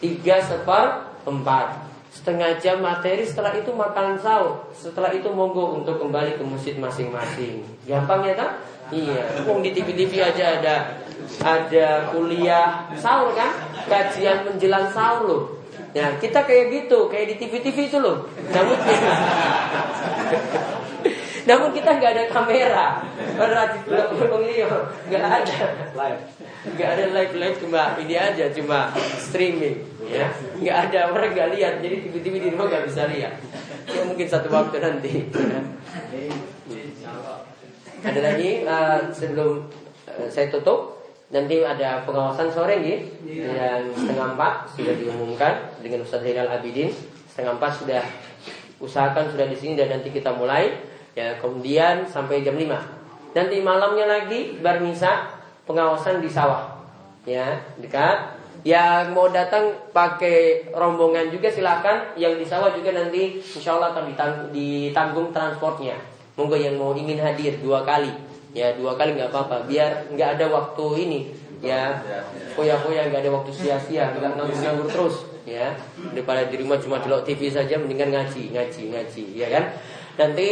[0.00, 1.90] 3 seperempat.
[2.10, 4.66] Setengah jam materi setelah itu makan sahur.
[4.74, 7.62] Setelah itu monggo untuk kembali ke masjid masing-masing.
[7.86, 8.50] Gampang ya kan
[8.90, 9.46] iya.
[9.46, 10.76] Wong di TV-TV aja ada
[11.38, 13.54] ada kuliah sahur kan,
[13.86, 15.42] kajian menjelang sahur loh.
[15.90, 18.30] Ya, kita kayak gitu, kayak di TV-TV itu loh.
[18.54, 18.76] Namun
[21.48, 23.00] Namun kita nggak ada kamera,
[23.34, 25.56] berarti nggak ada
[25.96, 26.22] live,
[26.76, 30.28] nggak ada live live cuma ini aja, cuma streaming, ya,
[30.60, 33.34] nggak ada orang nggak lihat, jadi TV-TV di rumah nggak bisa lihat.
[33.88, 35.26] Ya mungkin satu waktu nanti.
[38.00, 39.66] Ada lagi uh, sebelum
[40.06, 40.99] uh, saya tutup
[41.30, 42.98] Nanti ada pengawasan sore nih
[43.54, 46.90] Dan setengah empat sudah diumumkan dengan Ustaz Zainal Abidin.
[47.30, 48.02] Setengah empat sudah
[48.82, 50.74] usahakan sudah di sini dan nanti kita mulai.
[51.14, 52.66] Ya kemudian sampai jam 5
[53.30, 55.30] nanti malamnya lagi barmisa
[55.70, 56.82] pengawasan di sawah.
[57.22, 58.42] Ya dekat.
[58.60, 62.12] Yang mau datang pakai rombongan juga silakan.
[62.18, 65.96] Yang di sawah juga nanti insya Allah akan ditanggung, ditanggung transportnya.
[66.34, 69.66] Monggo yang mau ingin hadir dua kali ya dua kali nggak apa-apa.
[69.66, 71.20] Biar nggak ada waktu ini
[71.62, 71.98] ya.
[72.58, 74.12] Koya-koya nggak ada waktu sia-sia.
[74.16, 75.74] Nggak nganggur-nganggur terus ya.
[76.12, 79.64] Daripada di rumah cuma delok TV saja mendingan ngaji ngaji ngaji ya kan?
[80.18, 80.48] Nanti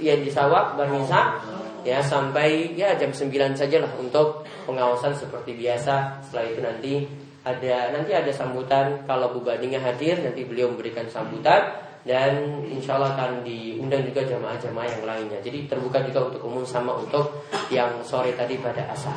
[0.00, 1.40] ya di sawah bermisa
[1.80, 6.24] ya sampai ya jam 9 saja lah untuk pengawasan seperti biasa.
[6.24, 6.92] Setelah itu nanti
[7.40, 9.04] ada nanti ada sambutan.
[9.08, 14.88] Kalau Bu Badingnya hadir nanti beliau memberikan sambutan dan insya Allah akan diundang juga jamaah-jamaah
[14.88, 15.38] yang lainnya.
[15.44, 19.16] Jadi terbuka juga untuk umum sama untuk yang sore tadi pada asar.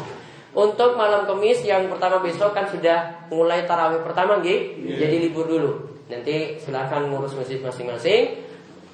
[0.54, 4.78] Untuk malam kemis yang pertama besok kan sudah mulai tarawih pertama, gitu.
[4.86, 5.72] Jadi libur dulu.
[6.12, 8.46] Nanti silahkan ngurus masjid masing-masing.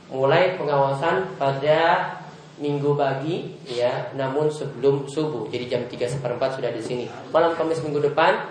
[0.09, 2.11] mulai pengawasan pada
[2.59, 5.47] minggu pagi ya, namun sebelum subuh.
[5.47, 7.05] Jadi jam 3 seperempat sudah di sini.
[7.31, 8.49] Malam Kamis minggu depan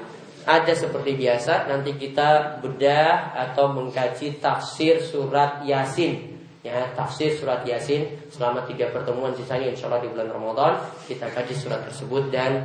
[0.48, 6.40] ada seperti biasa nanti kita bedah atau mengkaji tafsir surat Yasin.
[6.64, 10.72] Ya, tafsir surat Yasin selama tiga pertemuan sisanya insya Allah di bulan Ramadan
[11.04, 12.64] kita kaji surat tersebut dan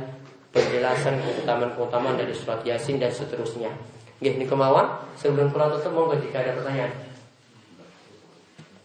[0.56, 3.68] penjelasan keutamaan-keutamaan dari surat Yasin dan seterusnya.
[4.24, 5.04] Gih, ini kemauan.
[5.20, 6.92] Sebelum pulang tutup mau jika ada pertanyaan.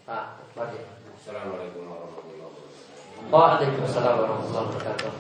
[0.04, 0.26] Pak,
[0.60, 0.82] mari.
[1.16, 3.32] Assalamualaikum warahmatullahi wabarakatuh.
[3.32, 5.12] Waalaikumsalam warahmatullahi wabarakatuh.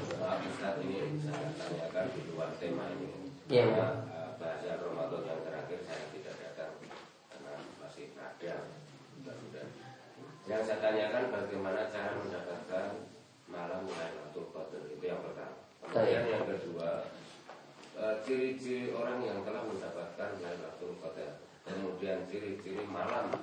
[0.50, 3.19] Ustaz ini saya tanyakan di luar tema ini.
[3.50, 6.72] Iya, Karena, eh, bahasa Ramadan yang terakhir saya tidak datang
[7.34, 8.56] karena masih ada.
[9.18, 9.70] Mudah-mudahan.
[10.46, 12.86] Yang saya tanyakan bagaimana cara mendapatkan
[13.50, 15.58] malam Lailatul Qadar itu yang pertama.
[15.82, 16.90] Kemudian yang kedua,
[17.98, 21.42] eh, ciri-ciri orang yang telah mendapatkan Lailatul Qadar.
[21.66, 23.34] Kemudian ciri-ciri malam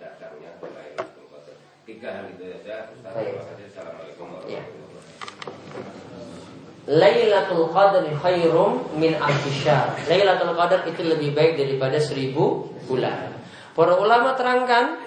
[0.00, 1.56] datangnya Lailatul Qadar.
[1.84, 2.88] Tiga hal itu saja.
[2.88, 3.66] Ustaz, terima kasih.
[3.68, 4.64] Assalamualaikum Iya.
[4.64, 6.41] warahmatullahi wabarakatuh.
[6.90, 10.02] Lailatul Qadar khairum min alfisyahr.
[10.10, 13.38] Lailatul Qadar itu lebih baik daripada seribu bulan.
[13.72, 14.98] Para ulama terangkan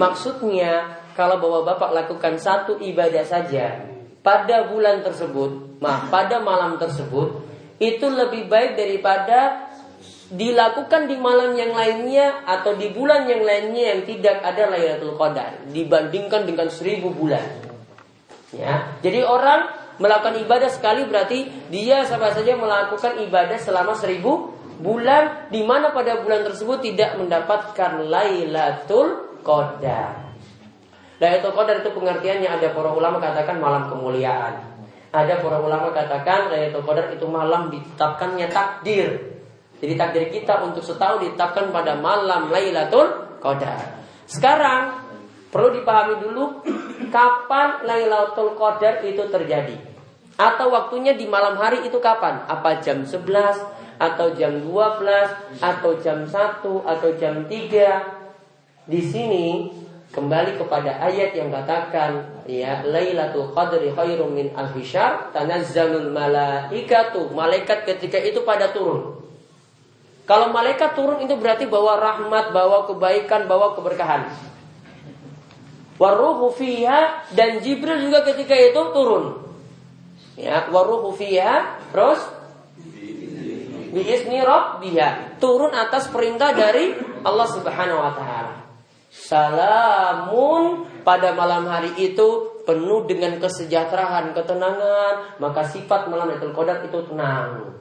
[0.00, 3.84] maksudnya kalau bawa bapak lakukan satu ibadah saja
[4.24, 7.44] pada bulan tersebut, mah pada malam tersebut
[7.76, 9.68] itu lebih baik daripada
[10.32, 15.68] dilakukan di malam yang lainnya atau di bulan yang lainnya yang tidak ada Lailatul Qadar
[15.68, 17.44] dibandingkan dengan seribu bulan.
[18.56, 25.48] Ya, jadi orang melakukan ibadah sekali berarti dia sama saja melakukan ibadah selama seribu bulan
[25.52, 30.34] di mana pada bulan tersebut tidak mendapatkan Lailatul Qadar.
[31.22, 34.74] Lailatul Qadar itu pengertiannya ada para ulama katakan malam kemuliaan.
[35.12, 39.38] Ada para ulama katakan Lailatul Qadar itu malam ditetapkannya takdir.
[39.78, 44.02] Jadi takdir kita untuk setahun ditetapkan pada malam Lailatul Qadar.
[44.26, 45.01] Sekarang
[45.52, 46.64] perlu dipahami dulu
[47.12, 49.76] kapan Lailatul Qadar itu terjadi.
[50.40, 52.48] Atau waktunya di malam hari itu kapan?
[52.48, 53.20] Apa jam 11
[54.00, 58.88] atau jam 12 atau jam 1 atau jam 3?
[58.88, 59.68] Di sini
[60.10, 67.88] kembali kepada ayat yang katakan ya Lailatul Qadri khairum min alfi syahr tanazzalul malaikatu malaikat
[67.88, 69.22] ketika itu pada turun
[70.22, 74.51] kalau malaikat turun itu berarti bawa rahmat, bawa kebaikan, bawa keberkahan.
[76.00, 79.44] Waruhu fiha dan Jibril juga ketika itu turun.
[80.34, 82.20] Ya, waruhu fiha terus
[83.92, 88.54] biizni rabbiha turun atas perintah dari Allah Subhanahu wa taala.
[89.12, 96.98] Salamun pada malam hari itu penuh dengan kesejahteraan, ketenangan, maka sifat malam Lailatul Qadar itu
[97.12, 97.76] tenang.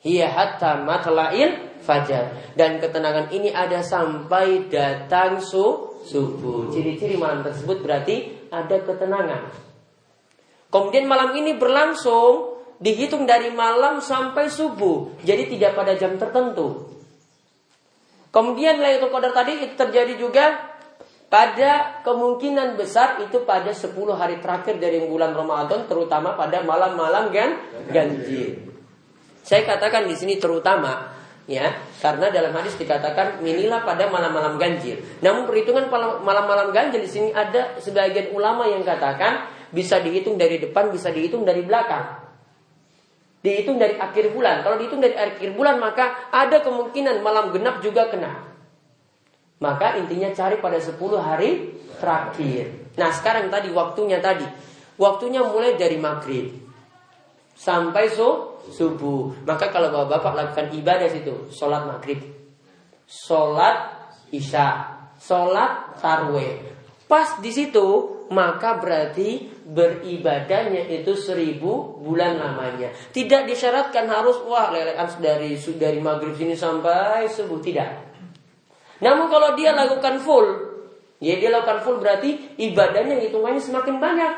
[0.00, 2.56] Hiya hatta matla'il fajar.
[2.56, 6.70] Dan ketenangan ini ada sampai datang su subuh.
[6.70, 9.42] Ciri-ciri malam tersebut berarti ada ketenangan.
[10.72, 15.22] Kemudian malam ini berlangsung dihitung dari malam sampai subuh.
[15.22, 16.90] Jadi tidak pada jam tertentu.
[18.32, 20.72] Kemudian Lailatul Qadar tadi itu terjadi juga
[21.28, 27.56] pada kemungkinan besar itu pada 10 hari terakhir dari bulan Ramadan terutama pada malam-malam gan
[27.88, 28.72] ganjil.
[29.44, 31.12] Saya katakan di sini terutama
[31.50, 35.02] ya karena dalam hadis dikatakan minilah pada malam-malam ganjil.
[35.24, 35.90] Namun perhitungan
[36.22, 41.42] malam-malam ganjil di sini ada sebagian ulama yang katakan bisa dihitung dari depan, bisa dihitung
[41.42, 42.22] dari belakang.
[43.42, 44.62] Dihitung dari akhir bulan.
[44.62, 48.54] Kalau dihitung dari akhir bulan maka ada kemungkinan malam genap juga kena.
[49.58, 52.94] Maka intinya cari pada 10 hari terakhir.
[52.98, 54.46] Nah sekarang tadi waktunya tadi.
[54.98, 56.61] Waktunya mulai dari maghrib.
[57.52, 59.32] Sampai so, subuh.
[59.44, 61.52] Maka kalau bapak-bapak lakukan ibadah situ.
[61.52, 62.20] Sholat maghrib.
[63.06, 64.98] Sholat isya.
[65.20, 66.72] Sholat tarweh.
[67.06, 67.86] Pas di situ
[68.32, 72.88] maka berarti beribadahnya itu seribu bulan lamanya.
[73.12, 77.92] Tidak disyaratkan harus wah lelekan dari dari maghrib sini sampai subuh tidak.
[79.04, 80.48] Namun kalau dia lakukan full,
[81.20, 84.32] ya dia lakukan full berarti ibadahnya hitungannya semakin banyak.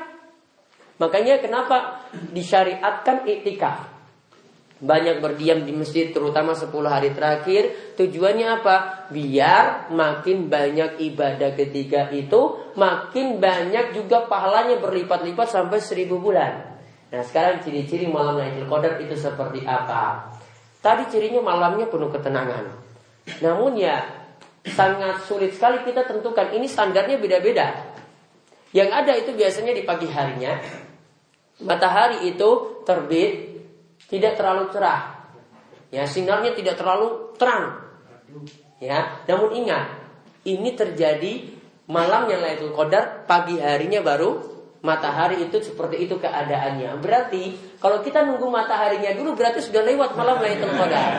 [1.02, 3.94] Makanya kenapa disyariatkan iktikaf?
[4.84, 9.06] Banyak berdiam di masjid terutama 10 hari terakhir Tujuannya apa?
[9.08, 16.74] Biar makin banyak ibadah ketika itu Makin banyak juga pahalanya berlipat-lipat sampai 1000 bulan
[17.14, 20.34] Nah sekarang ciri-ciri malam Lailatul Qadar itu seperti apa?
[20.82, 22.66] Tadi cirinya malamnya penuh ketenangan
[23.46, 24.04] Namun ya
[24.74, 27.93] sangat sulit sekali kita tentukan Ini standarnya beda-beda
[28.74, 30.58] Yang ada itu biasanya di pagi harinya
[31.62, 33.62] Matahari itu terbit
[34.10, 35.30] tidak terlalu cerah.
[35.94, 37.78] Ya, sinarnya tidak terlalu terang.
[38.82, 39.94] Ya, namun ingat,
[40.42, 41.54] ini terjadi
[41.86, 44.42] malam yang Lailatul Qadar, pagi harinya baru
[44.82, 46.98] matahari itu seperti itu keadaannya.
[46.98, 51.10] Berarti kalau kita nunggu mataharinya dulu berarti sudah lewat malam Lailatul Qadar.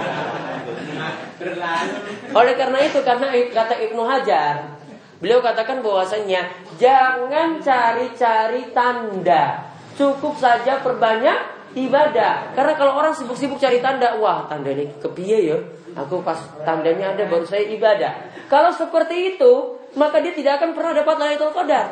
[2.36, 4.75] Oleh karena itu karena kata Ibnu Hajar,
[5.20, 6.48] beliau katakan bahwasanya
[6.80, 9.72] jangan cari-cari tanda.
[9.96, 12.56] Cukup saja perbanyak ibadah.
[12.56, 15.58] Karena kalau orang sibuk-sibuk cari tanda, wah tanda ini kepiye ya?
[15.96, 18.36] Aku pas tandanya ada baru saya ibadah.
[18.52, 21.88] Kalau seperti itu, maka dia tidak akan pernah dapat Lailatul Qadar.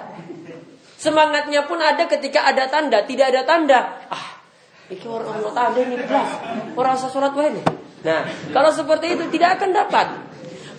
[1.00, 3.80] Semangatnya pun ada ketika ada tanda, tidak ada tanda.
[4.08, 4.40] Ah,
[4.88, 6.30] ini orang orang tanda ini jelas.
[6.76, 7.60] Orang sholat wae
[8.04, 10.08] Nah, kalau seperti itu tidak akan dapat.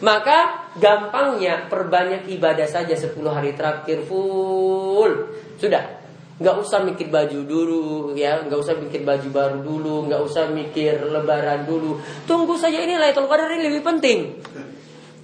[0.04, 5.32] Maka gampangnya perbanyak ibadah saja 10 hari terakhir full.
[5.56, 6.04] Sudah.
[6.34, 10.98] Nggak usah mikir baju dulu ya, nggak usah mikir baju baru dulu, nggak usah mikir
[11.08, 12.02] lebaran dulu.
[12.26, 14.42] Tunggu saja ini Lailatul Qadar ini lebih penting.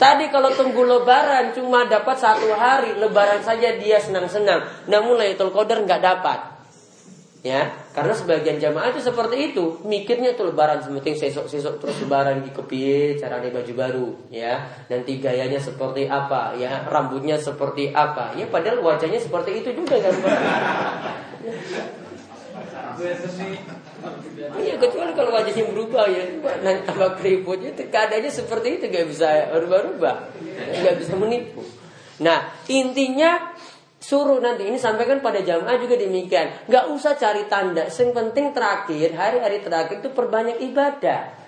[0.01, 4.87] Tadi kalau tunggu lebaran cuma dapat satu hari, lebaran saja dia senang-senang.
[4.87, 6.60] Namun Lailatul Qadar nggak dapat.
[7.41, 12.53] Ya, karena sebagian jamaah itu seperti itu, mikirnya tuh lebaran sementing sesok-sesok terus lebaran di
[12.53, 14.69] kepiye, cara baju baru, ya.
[14.93, 18.37] Nanti gayanya seperti apa, ya, rambutnya seperti apa.
[18.37, 20.13] Ya padahal wajahnya seperti itu juga kan.
[24.61, 26.25] Iya kecuali kalau wajahnya berubah ya
[26.61, 30.17] nanti tambah keriputnya keadaannya seperti itu gak bisa berubah-ubah
[30.81, 31.65] nggak bisa menipu.
[32.21, 33.50] Nah intinya
[34.01, 39.13] suruh nanti ini sampaikan pada jamaah juga demikian nggak usah cari tanda yang penting terakhir
[39.13, 41.41] hari-hari terakhir itu perbanyak ibadah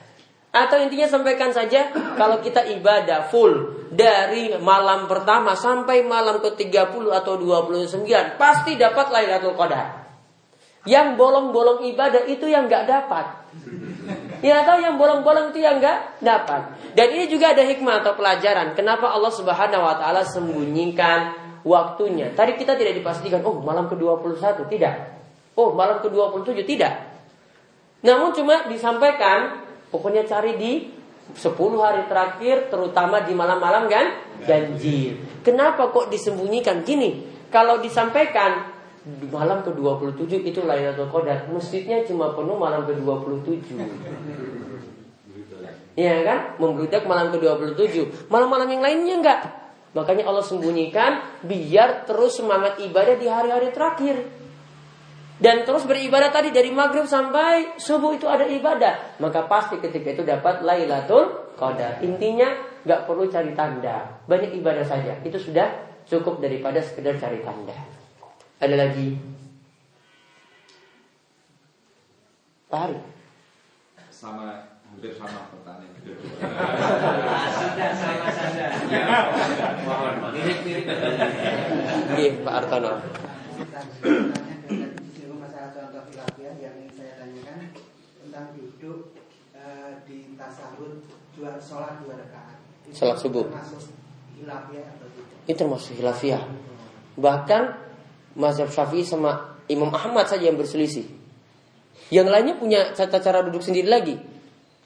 [0.53, 1.89] atau intinya sampaikan saja
[2.21, 9.57] kalau kita ibadah full dari malam pertama sampai malam ke-30 atau 29 pasti dapat Lailatul
[9.57, 10.05] Qadar.
[10.85, 13.27] Yang bolong-bolong ibadah itu yang nggak dapat.
[14.43, 16.75] Ya atau yang bolong-bolong itu yang nggak dapat.
[16.99, 18.75] Dan ini juga ada hikmah atau pelajaran.
[18.75, 22.31] Kenapa Allah Subhanahu Wa Taala sembunyikan waktunya?
[22.35, 23.43] Tadi kita tidak dipastikan.
[23.43, 24.39] Oh malam ke 21
[24.71, 24.95] tidak.
[25.59, 26.95] Oh malam ke 27 tidak.
[28.03, 29.63] Namun cuma disampaikan.
[29.93, 30.89] Pokoknya cari di
[31.37, 34.07] 10 hari terakhir terutama di malam-malam kan
[34.43, 35.21] ganjil.
[35.45, 37.29] Kenapa kok disembunyikan gini?
[37.53, 38.73] Kalau disampaikan
[39.29, 41.45] malam ke-27 itu Lailatul Qadar.
[41.53, 43.77] Masjidnya cuma penuh malam ke-27.
[45.93, 46.57] Iya kan?
[46.57, 48.33] Membludak malam ke-27.
[48.33, 49.41] Malam-malam yang lainnya enggak.
[49.93, 54.25] Makanya Allah sembunyikan biar terus semangat ibadah di hari-hari terakhir.
[55.43, 59.19] Dan terus beribadah tadi dari maghrib sampai subuh itu ada ibadah.
[59.19, 62.01] Maka pasti ketika itu dapat Lailatul Qadar.
[62.01, 64.23] Intinya nggak perlu cari tanda.
[64.25, 65.19] Banyak ibadah saja.
[65.27, 65.67] Itu sudah
[66.07, 67.75] cukup daripada sekedar cari tanda.
[68.63, 69.19] Ada lagi?
[72.71, 72.97] Pak
[74.09, 75.91] Sama, hampir sama pertanyaan
[77.63, 78.67] Sudah sama saja.
[79.87, 80.87] Mohon, mirip-mirip.
[82.19, 82.93] Iya, Pak Artono.
[85.43, 87.73] masalah contoh filafiah yang ingin saya tanyakan
[88.23, 89.15] tentang duduk
[89.57, 91.03] uh, di tasawuf
[91.35, 92.59] dua sholat dua rakaat.
[92.93, 93.47] Sholat subuh.
[93.49, 93.91] Termasuk
[94.39, 95.49] hilafiah atau tidak?
[95.49, 96.43] Itu termasuk hilafiah.
[97.19, 97.63] Bahkan
[98.37, 101.07] mazhab Syafi'i sama Imam Ahmad saja yang berselisih.
[102.13, 104.17] Yang lainnya punya tata cara duduk sendiri lagi.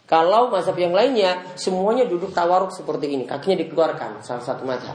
[0.06, 4.94] Kalau mazhab yang lainnya semuanya duduk tawaruk seperti ini, kakinya dikeluarkan salah satu mazhab.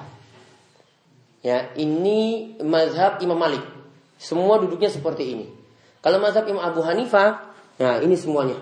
[1.44, 3.60] Ya, ini mazhab Imam Malik.
[4.16, 5.46] Semua duduknya seperti ini.
[6.00, 7.44] Kalau mazhab Imam Abu Hanifah,
[7.76, 8.56] nah ini semuanya.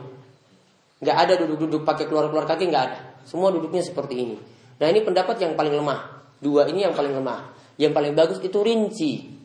[0.99, 2.99] Gak ada duduk-duduk pakai keluar-keluar kaki, gak ada.
[3.29, 4.35] Semua duduknya seperti ini.
[4.81, 6.33] Nah ini pendapat yang paling lemah.
[6.41, 7.53] Dua ini yang paling lemah.
[7.77, 9.37] Yang paling bagus itu rinci.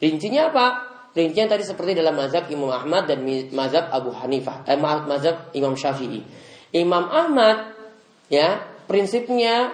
[0.00, 0.66] Rincinya apa?
[1.16, 6.20] Rincinya tadi seperti dalam mazhab Imam Ahmad dan mazhab Abu Hanifah, eh, mazhab Imam Syafi'i.
[6.76, 7.74] Imam Ahmad
[8.28, 9.72] ya prinsipnya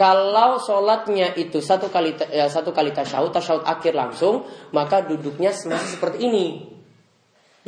[0.00, 5.90] kalau sholatnya itu satu kali ya, satu kali tasyahud, tasyahud akhir langsung, maka duduknya masih
[6.00, 6.46] seperti ini.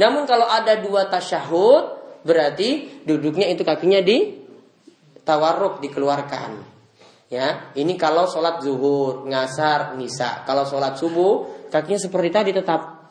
[0.00, 4.40] Namun kalau ada dua tasyahud, berarti duduknya itu kakinya di
[5.28, 6.72] tawarruk dikeluarkan.
[7.28, 10.44] Ya, ini kalau sholat zuhur, ngasar, nisa.
[10.44, 13.01] Kalau sholat subuh, kakinya seperti tadi tetap.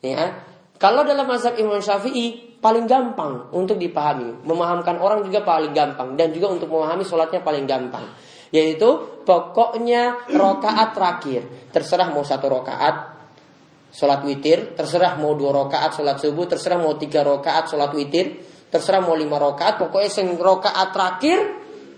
[0.00, 0.48] Ya.
[0.80, 6.32] Kalau dalam mazhab Imam Syafi'i paling gampang untuk dipahami, memahamkan orang juga paling gampang dan
[6.32, 8.08] juga untuk memahami sholatnya paling gampang.
[8.48, 8.88] Yaitu
[9.28, 13.20] pokoknya rokaat terakhir terserah mau satu rokaat
[13.92, 18.40] sholat witir, terserah mau dua rokaat sholat subuh, terserah mau tiga rokaat sholat witir,
[18.70, 21.38] terserah mau lima rokaat, pokoknya sing rokaat terakhir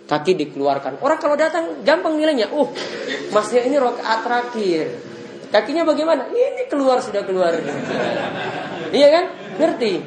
[0.08, 0.98] kaki dikeluarkan.
[1.00, 2.68] Orang kalau datang gampang nilainya, uh
[3.30, 5.11] masnya ini rokaat terakhir,
[5.52, 6.32] Kakinya bagaimana?
[6.32, 7.52] Ini keluar sudah keluar.
[8.96, 9.24] iya kan?
[9.52, 10.00] Ngerti?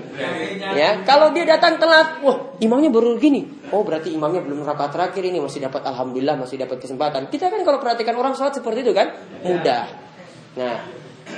[0.74, 3.46] Ya, kalau dia datang telat, wah imamnya baru gini.
[3.70, 7.30] Oh berarti imamnya belum rakaat terakhir ini masih dapat alhamdulillah masih dapat kesempatan.
[7.30, 9.14] Kita kan kalau perhatikan orang sholat seperti itu kan
[9.46, 9.86] mudah.
[10.58, 10.82] Nah,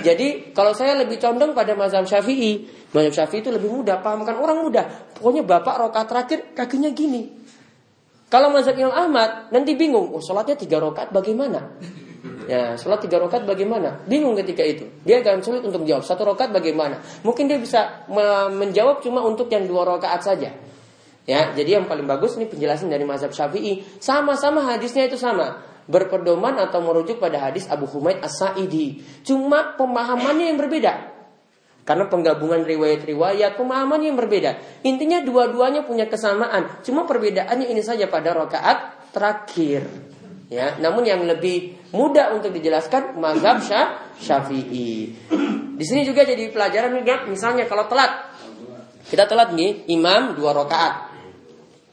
[0.08, 2.64] jadi kalau saya lebih condong pada mazhab Syafi'i,
[2.96, 4.88] mazhab Syafi'i itu lebih mudah, pahamkan orang mudah.
[5.20, 7.28] Pokoknya bapak rakaat terakhir kakinya gini.
[8.32, 11.76] Kalau mazhab Imam Ahmad nanti bingung, oh sholatnya tiga rakaat bagaimana?
[12.48, 14.00] Ya, sholat tiga rakaat bagaimana?
[14.08, 14.88] Bingung ketika itu.
[15.04, 16.08] Dia akan sulit untuk menjawab.
[16.08, 17.04] Satu rakaat bagaimana?
[17.28, 18.08] Mungkin dia bisa
[18.56, 20.56] menjawab cuma untuk yang dua rakaat saja.
[21.28, 23.84] Ya, jadi yang paling bagus ini penjelasan dari mazhab Syafi'i.
[24.00, 25.60] Sama-sama hadisnya itu sama.
[25.92, 29.04] Berpedoman atau merujuk pada hadis Abu Humaid As-Sa'idi.
[29.28, 31.20] Cuma pemahamannya yang berbeda.
[31.84, 34.84] Karena penggabungan riwayat-riwayat, pemahaman yang berbeda.
[34.88, 36.84] Intinya dua-duanya punya kesamaan.
[36.84, 40.16] Cuma perbedaannya ini saja pada rakaat terakhir.
[40.48, 43.60] Ya, namun yang lebih mudah untuk dijelaskan mazhab
[44.16, 45.12] Syafi'i.
[45.76, 48.32] Di sini juga jadi pelajaran juga misalnya kalau telat.
[49.08, 51.16] Kita telat nih, imam dua rakaat.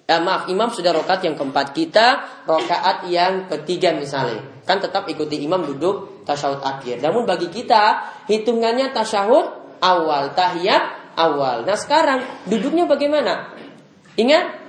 [0.04, 1.74] Eh, maaf, imam sudah rakaat yang keempat.
[1.74, 2.06] Kita
[2.46, 4.62] rakaat yang ketiga misalnya.
[4.62, 7.02] Kan tetap ikuti imam duduk tasyahud akhir.
[7.02, 11.66] Namun bagi kita hitungannya tasyahud awal, tahiyat awal.
[11.66, 13.50] Nah sekarang duduknya bagaimana?
[14.14, 14.62] Ingat,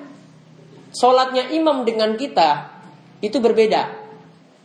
[0.95, 2.74] sholatnya imam dengan kita
[3.26, 4.05] itu berbeda.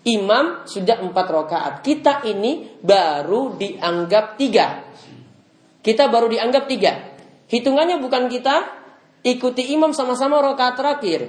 [0.04, 1.74] Imam sudah empat rakaat.
[1.84, 4.88] Kita ini baru dianggap tiga.
[5.80, 6.92] Kita baru dianggap tiga.
[7.48, 8.80] Hitungannya bukan kita
[9.24, 11.20] ikuti imam sama-sama rakaat terakhir.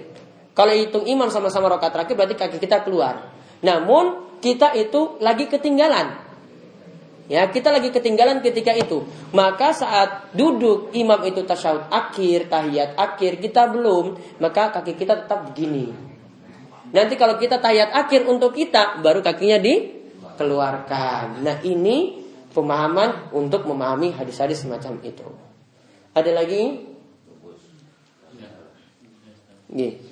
[0.52, 3.32] Kalau hitung imam sama-sama rakaat terakhir berarti kaki kita keluar.
[3.64, 6.32] Namun kita itu lagi ketinggalan.
[7.32, 9.08] Ya, kita lagi ketinggalan ketika itu.
[9.32, 15.48] Maka saat duduk imam itu tasyahud akhir, tahiyat akhir, kita belum, maka kaki kita tetap
[15.48, 16.11] begini.
[16.92, 21.40] Nanti kalau kita tahiyat akhir untuk kita, baru kakinya dikeluarkan.
[21.44, 22.20] Nah, ini
[22.52, 25.28] pemahaman untuk memahami hadis-hadis semacam itu.
[26.12, 26.92] Ada lagi?
[29.72, 30.12] Gih.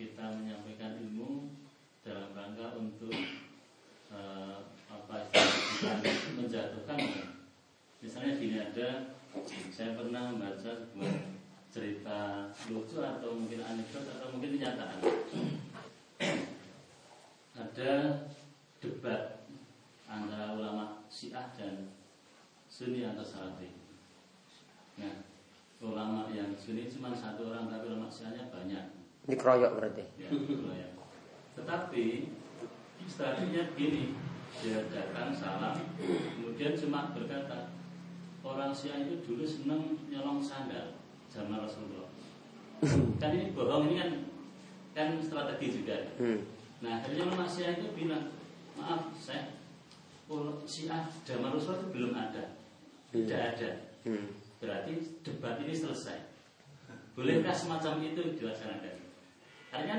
[0.00, 1.52] kita menyampaikan ilmu
[2.00, 3.12] dalam rangka untuk
[4.10, 4.58] uh,
[4.90, 5.98] apa bukan
[6.38, 6.98] menjatuhkan
[8.02, 8.88] misalnya gini ada
[9.70, 11.14] saya pernah membaca sebuah
[11.70, 14.98] cerita lucu atau mungkin anekdot atau mungkin kenyataan
[17.54, 17.92] ada
[18.80, 19.46] debat
[20.10, 21.92] antara ulama Syiah dan
[22.66, 23.68] Sunni atau Salafi.
[24.98, 25.22] Nah,
[25.84, 28.84] ulama yang Sunni cuma satu orang tapi ulama Syiahnya banyak.
[29.28, 30.04] Dikeroyok berarti.
[30.16, 30.30] Ya,
[31.54, 32.04] Tetapi
[33.10, 34.14] strateginya begini,
[34.62, 37.74] dia datang salam, kemudian cuma berkata,
[38.46, 40.94] orang Syiah itu dulu senang nyolong sandal
[41.26, 42.06] zaman Rasulullah.
[43.20, 44.10] kan ini bohong ini kan
[44.94, 46.14] kan strategi juga.
[46.16, 46.46] Hmm.
[46.80, 48.30] Nah, akhirnya ulama Syiah itu bilang,
[48.78, 49.58] maaf saya
[50.64, 52.44] Syiah zaman Rasulullah itu belum ada,
[53.10, 53.50] tidak hmm.
[53.58, 53.70] ada.
[54.06, 54.26] Hmm.
[54.62, 54.92] Berarti
[55.26, 56.30] debat ini selesai.
[57.18, 58.96] Bolehkah semacam itu dilaksanakan?
[59.74, 59.96] Artinya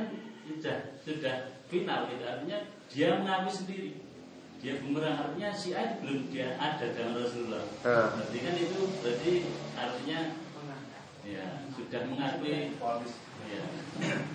[0.47, 1.35] sudah sudah
[1.71, 2.23] final gitu.
[2.27, 2.59] Artinya
[2.91, 3.89] dia mengakui sendiri.
[4.61, 7.65] Dia bumerang artinya si A belum dia ada dalam Rasulullah.
[7.81, 8.13] Uh.
[8.13, 9.33] Berarti kan itu berarti
[9.73, 10.19] artinya
[11.25, 12.75] ya sudah mengakui
[13.49, 13.63] ya,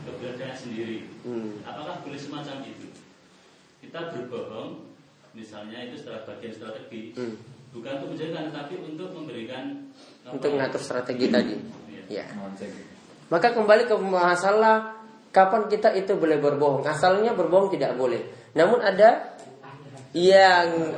[0.09, 1.07] keberadaan sendiri.
[1.23, 1.63] Hmm.
[1.63, 2.89] Apakah boleh semacam itu?
[3.85, 4.83] Kita berbohong,
[5.37, 7.37] misalnya itu setelah bagian strategi, hmm.
[7.71, 9.65] bukan untuk menjadikan, tapi untuk memberikan
[10.27, 11.55] untuk mengatur strategi tadi.
[12.11, 12.27] Ya.
[12.27, 12.27] ya.
[13.31, 14.96] Maka kembali ke masalah
[15.37, 16.89] Kapan kita itu boleh berbohong?
[16.89, 18.25] Asalnya berbohong tidak boleh.
[18.57, 19.37] Namun ada
[20.17, 20.97] yang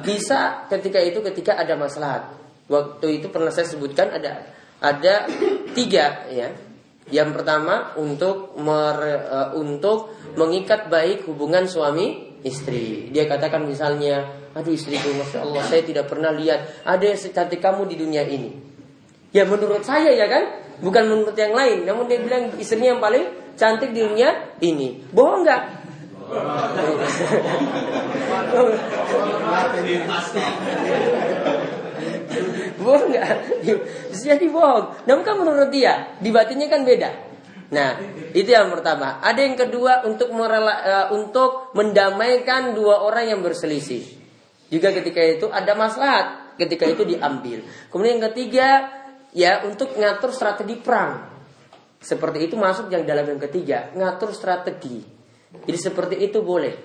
[0.00, 2.32] bisa ketika itu ketika ada masalah.
[2.64, 4.48] Waktu itu pernah saya sebutkan ada
[4.80, 5.28] ada
[5.76, 6.48] tiga ya.
[7.12, 8.96] Yang pertama untuk mer,
[9.28, 13.12] uh, untuk mengikat baik hubungan suami istri.
[13.12, 17.84] Dia katakan misalnya, aduh istriku, masya Allah, saya tidak pernah lihat ada yang secantik kamu
[17.92, 18.56] di dunia ini.
[19.36, 21.84] Ya menurut saya ya kan, bukan menurut yang lain.
[21.84, 25.02] Namun dia bilang istrinya yang paling cantik di dunia ini.
[25.10, 25.62] Bohong nggak?
[32.80, 33.28] bohong nggak?
[34.14, 34.84] Jadi bohong.
[35.06, 37.10] Namun kan menurut dia, di batinnya kan beda.
[37.74, 37.98] Nah,
[38.36, 39.18] itu yang pertama.
[39.24, 44.04] Ada yang kedua untuk merela, uh, untuk mendamaikan dua orang yang berselisih.
[44.70, 47.66] Juga ketika itu ada maslahat, ketika itu diambil.
[47.90, 48.68] Kemudian yang ketiga,
[49.34, 51.33] ya untuk ngatur strategi perang.
[52.04, 55.00] Seperti itu masuk yang dalam yang ketiga, ngatur strategi.
[55.64, 56.76] Jadi seperti itu boleh.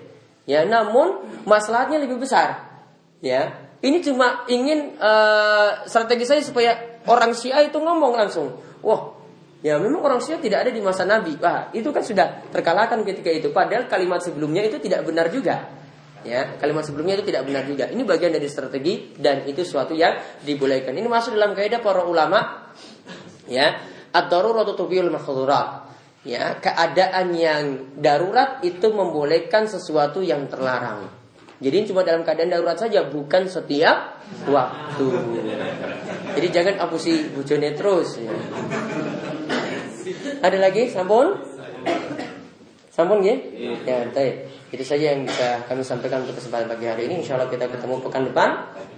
[0.48, 2.72] Ya, namun masalahnya lebih besar.
[3.20, 3.52] Ya,
[3.84, 6.72] ini cuma ingin uh, strategi saya supaya
[7.04, 9.20] orang Syiah itu ngomong langsung, wah
[9.60, 11.36] Ya memang orang Syiah tidak ada di masa Nabi.
[11.36, 13.52] Wah, itu kan sudah terkalahkan ketika itu.
[13.52, 15.68] Padahal kalimat sebelumnya itu tidak benar juga.
[16.24, 17.88] Ya, kalimat sebelumnya itu tidak benar juga.
[17.92, 20.96] Ini bagian dari strategi dan itu suatu yang dibolehkan.
[20.96, 22.72] Ini masuk dalam kaidah para ulama.
[23.52, 25.90] Ya, ad-daruratu tubihul mahdhurat.
[26.20, 31.08] Ya, keadaan yang darurat itu membolehkan sesuatu yang terlarang.
[31.60, 35.08] Jadi cuma dalam keadaan darurat saja, bukan setiap waktu.
[36.36, 38.20] Jadi jangan apusi bujone terus.
[38.20, 38.32] Ya.
[40.44, 40.92] Ada lagi?
[40.92, 41.40] Sampun?
[42.92, 43.36] Sampun ya?
[43.84, 44.48] Ya, baik.
[44.70, 47.24] Itu saja yang bisa kami sampaikan untuk kesempatan pagi hari ini.
[47.24, 48.50] Insya Allah kita ketemu pekan depan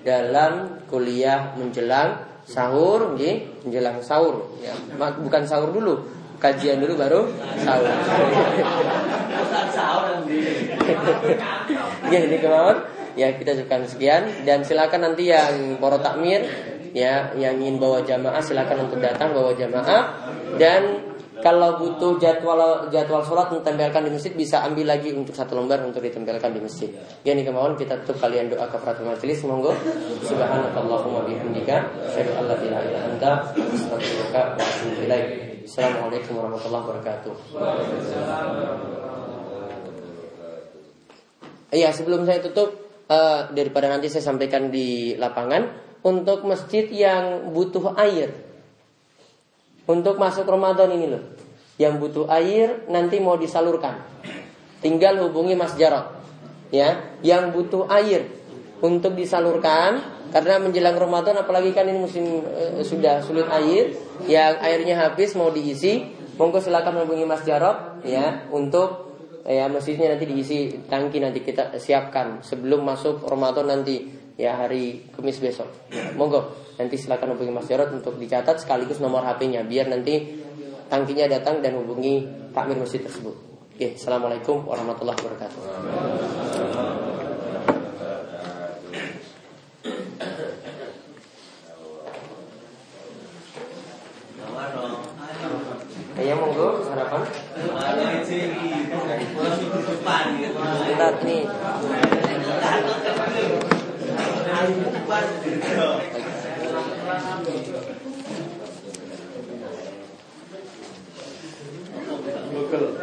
[0.04, 3.38] dalam kuliah menjelang sahur, ya.
[3.64, 4.50] menjelang sahur.
[4.62, 6.02] Ya, bukan sahur dulu,
[6.42, 7.30] kajian dulu baru
[7.62, 7.86] sahur.
[12.10, 12.78] ya ini kemauan.
[13.12, 16.48] Ya kita cukupkan sekian dan silakan nanti yang poro takmir
[16.96, 21.11] ya yang ingin bawa jamaah silakan untuk datang bawa jamaah dan
[21.42, 25.98] kalau butuh jadwal jadwal sholat ditempelkan di masjid bisa ambil lagi untuk satu lembar untuk
[25.98, 26.88] ditempelkan di masjid.
[27.26, 29.74] Ya ini kemauan kita tutup kalian doa kafaratul majelis monggo.
[30.22, 31.76] Subhanakallahumma bihamdika
[32.08, 34.66] asyhadu an la ilaha illa anta astaghfiruka wa.
[35.62, 37.34] Assalamualaikum warahmatullahi wabarakatuh.
[41.72, 42.70] Iya sebelum saya tutup
[43.10, 48.41] uh, daripada nanti saya sampaikan di lapangan untuk masjid yang butuh air
[49.92, 51.22] untuk masuk Ramadan ini loh.
[51.76, 54.00] Yang butuh air nanti mau disalurkan.
[54.80, 56.24] Tinggal hubungi Mas Jarot.
[56.72, 58.32] Ya, yang butuh air
[58.80, 60.00] untuk disalurkan
[60.32, 63.92] karena menjelang Ramadan apalagi kan ini musim e, sudah sulit air,
[64.24, 66.08] yang airnya habis mau diisi,
[66.40, 69.12] monggo silakan hubungi Mas Jarot ya untuk
[69.44, 75.40] ya masjidnya nanti diisi tangki nanti kita siapkan sebelum masuk Ramadan nanti ya hari Kamis
[75.40, 75.68] besok.
[76.16, 76.52] Monggo.
[76.80, 80.40] Nanti silakan hubungi Mas Jarod untuk dicatat sekaligus nomor HP-nya biar nanti
[80.88, 83.36] tangkinya datang dan hubungi takmir masjid tersebut.
[83.72, 85.62] Oke, assalamualaikum warahmatullahi wabarakatuh.
[96.12, 97.24] Ayah monggo sarapan.
[100.86, 101.42] Bentar nih.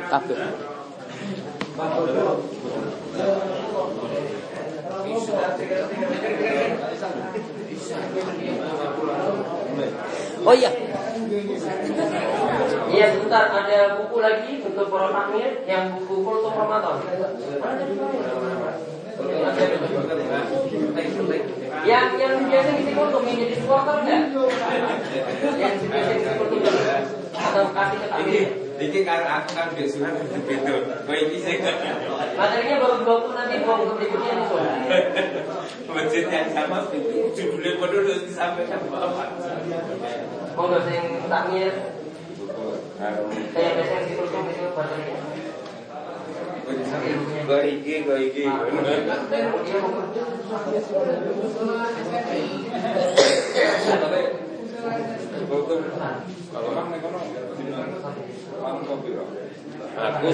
[0.09, 0.34] Apa?
[10.45, 10.71] Oh iya.
[13.30, 16.97] Sebentar ada buku lagi untuk prolognya yang buku kultur Ramadan.
[21.86, 24.21] Yang yang biasa di kultur yang jadi supporter enggak?
[25.61, 26.73] Yang biasa kultur
[27.38, 28.41] atau kasih ke kami?
[28.82, 30.09] Iki aku kan besok.
[31.05, 31.61] Kowe iki sing
[32.34, 32.97] Materinya baru
[33.30, 34.73] 20 nanti buku berikutnya di sana.
[35.86, 36.89] masjid yang sama
[37.38, 39.30] judulnya bodoh terus disampaikan Bapak.
[40.57, 41.99] Monggo sing takmir
[43.00, 43.16] Aku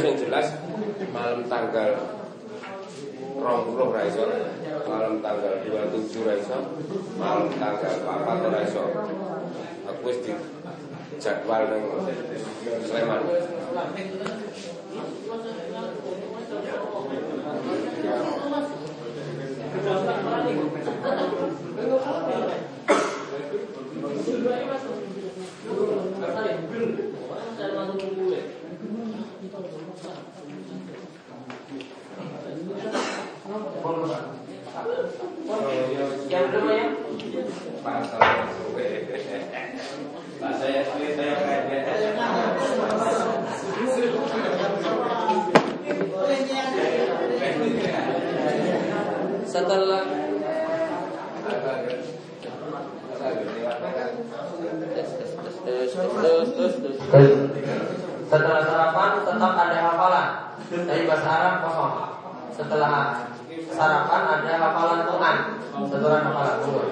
[0.01, 0.57] yang jelas
[1.13, 1.89] malam tanggal
[3.37, 4.25] rong puluh raiso,
[4.89, 6.57] malam tanggal 27 raiso,
[7.21, 8.89] malam tanggal 4 raiso.
[9.85, 10.17] Aku wis
[11.15, 11.83] di jadwal nang
[12.83, 13.21] Sleman.
[36.25, 36.87] Yang kedua ya.
[40.35, 40.83] Pak saya
[41.15, 41.35] saya
[49.45, 50.03] Setelah
[58.25, 60.27] Setelah sarapan tetap ada hafalan.
[60.65, 61.93] Dari bahasa Arab kosong
[62.51, 63.25] Setelah
[63.69, 65.37] sarapan ada hafalan Quran.
[65.87, 66.89] Setelah hafalan Quran.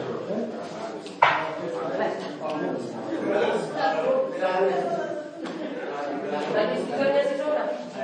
[7.23, 8.03] Sih sudah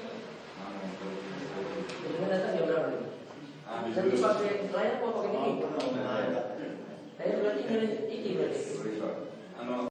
[3.89, 5.51] pakai layar mau pakai ini.
[7.17, 8.61] Saya berarti ini ini berarti.
[9.57, 9.89] Anu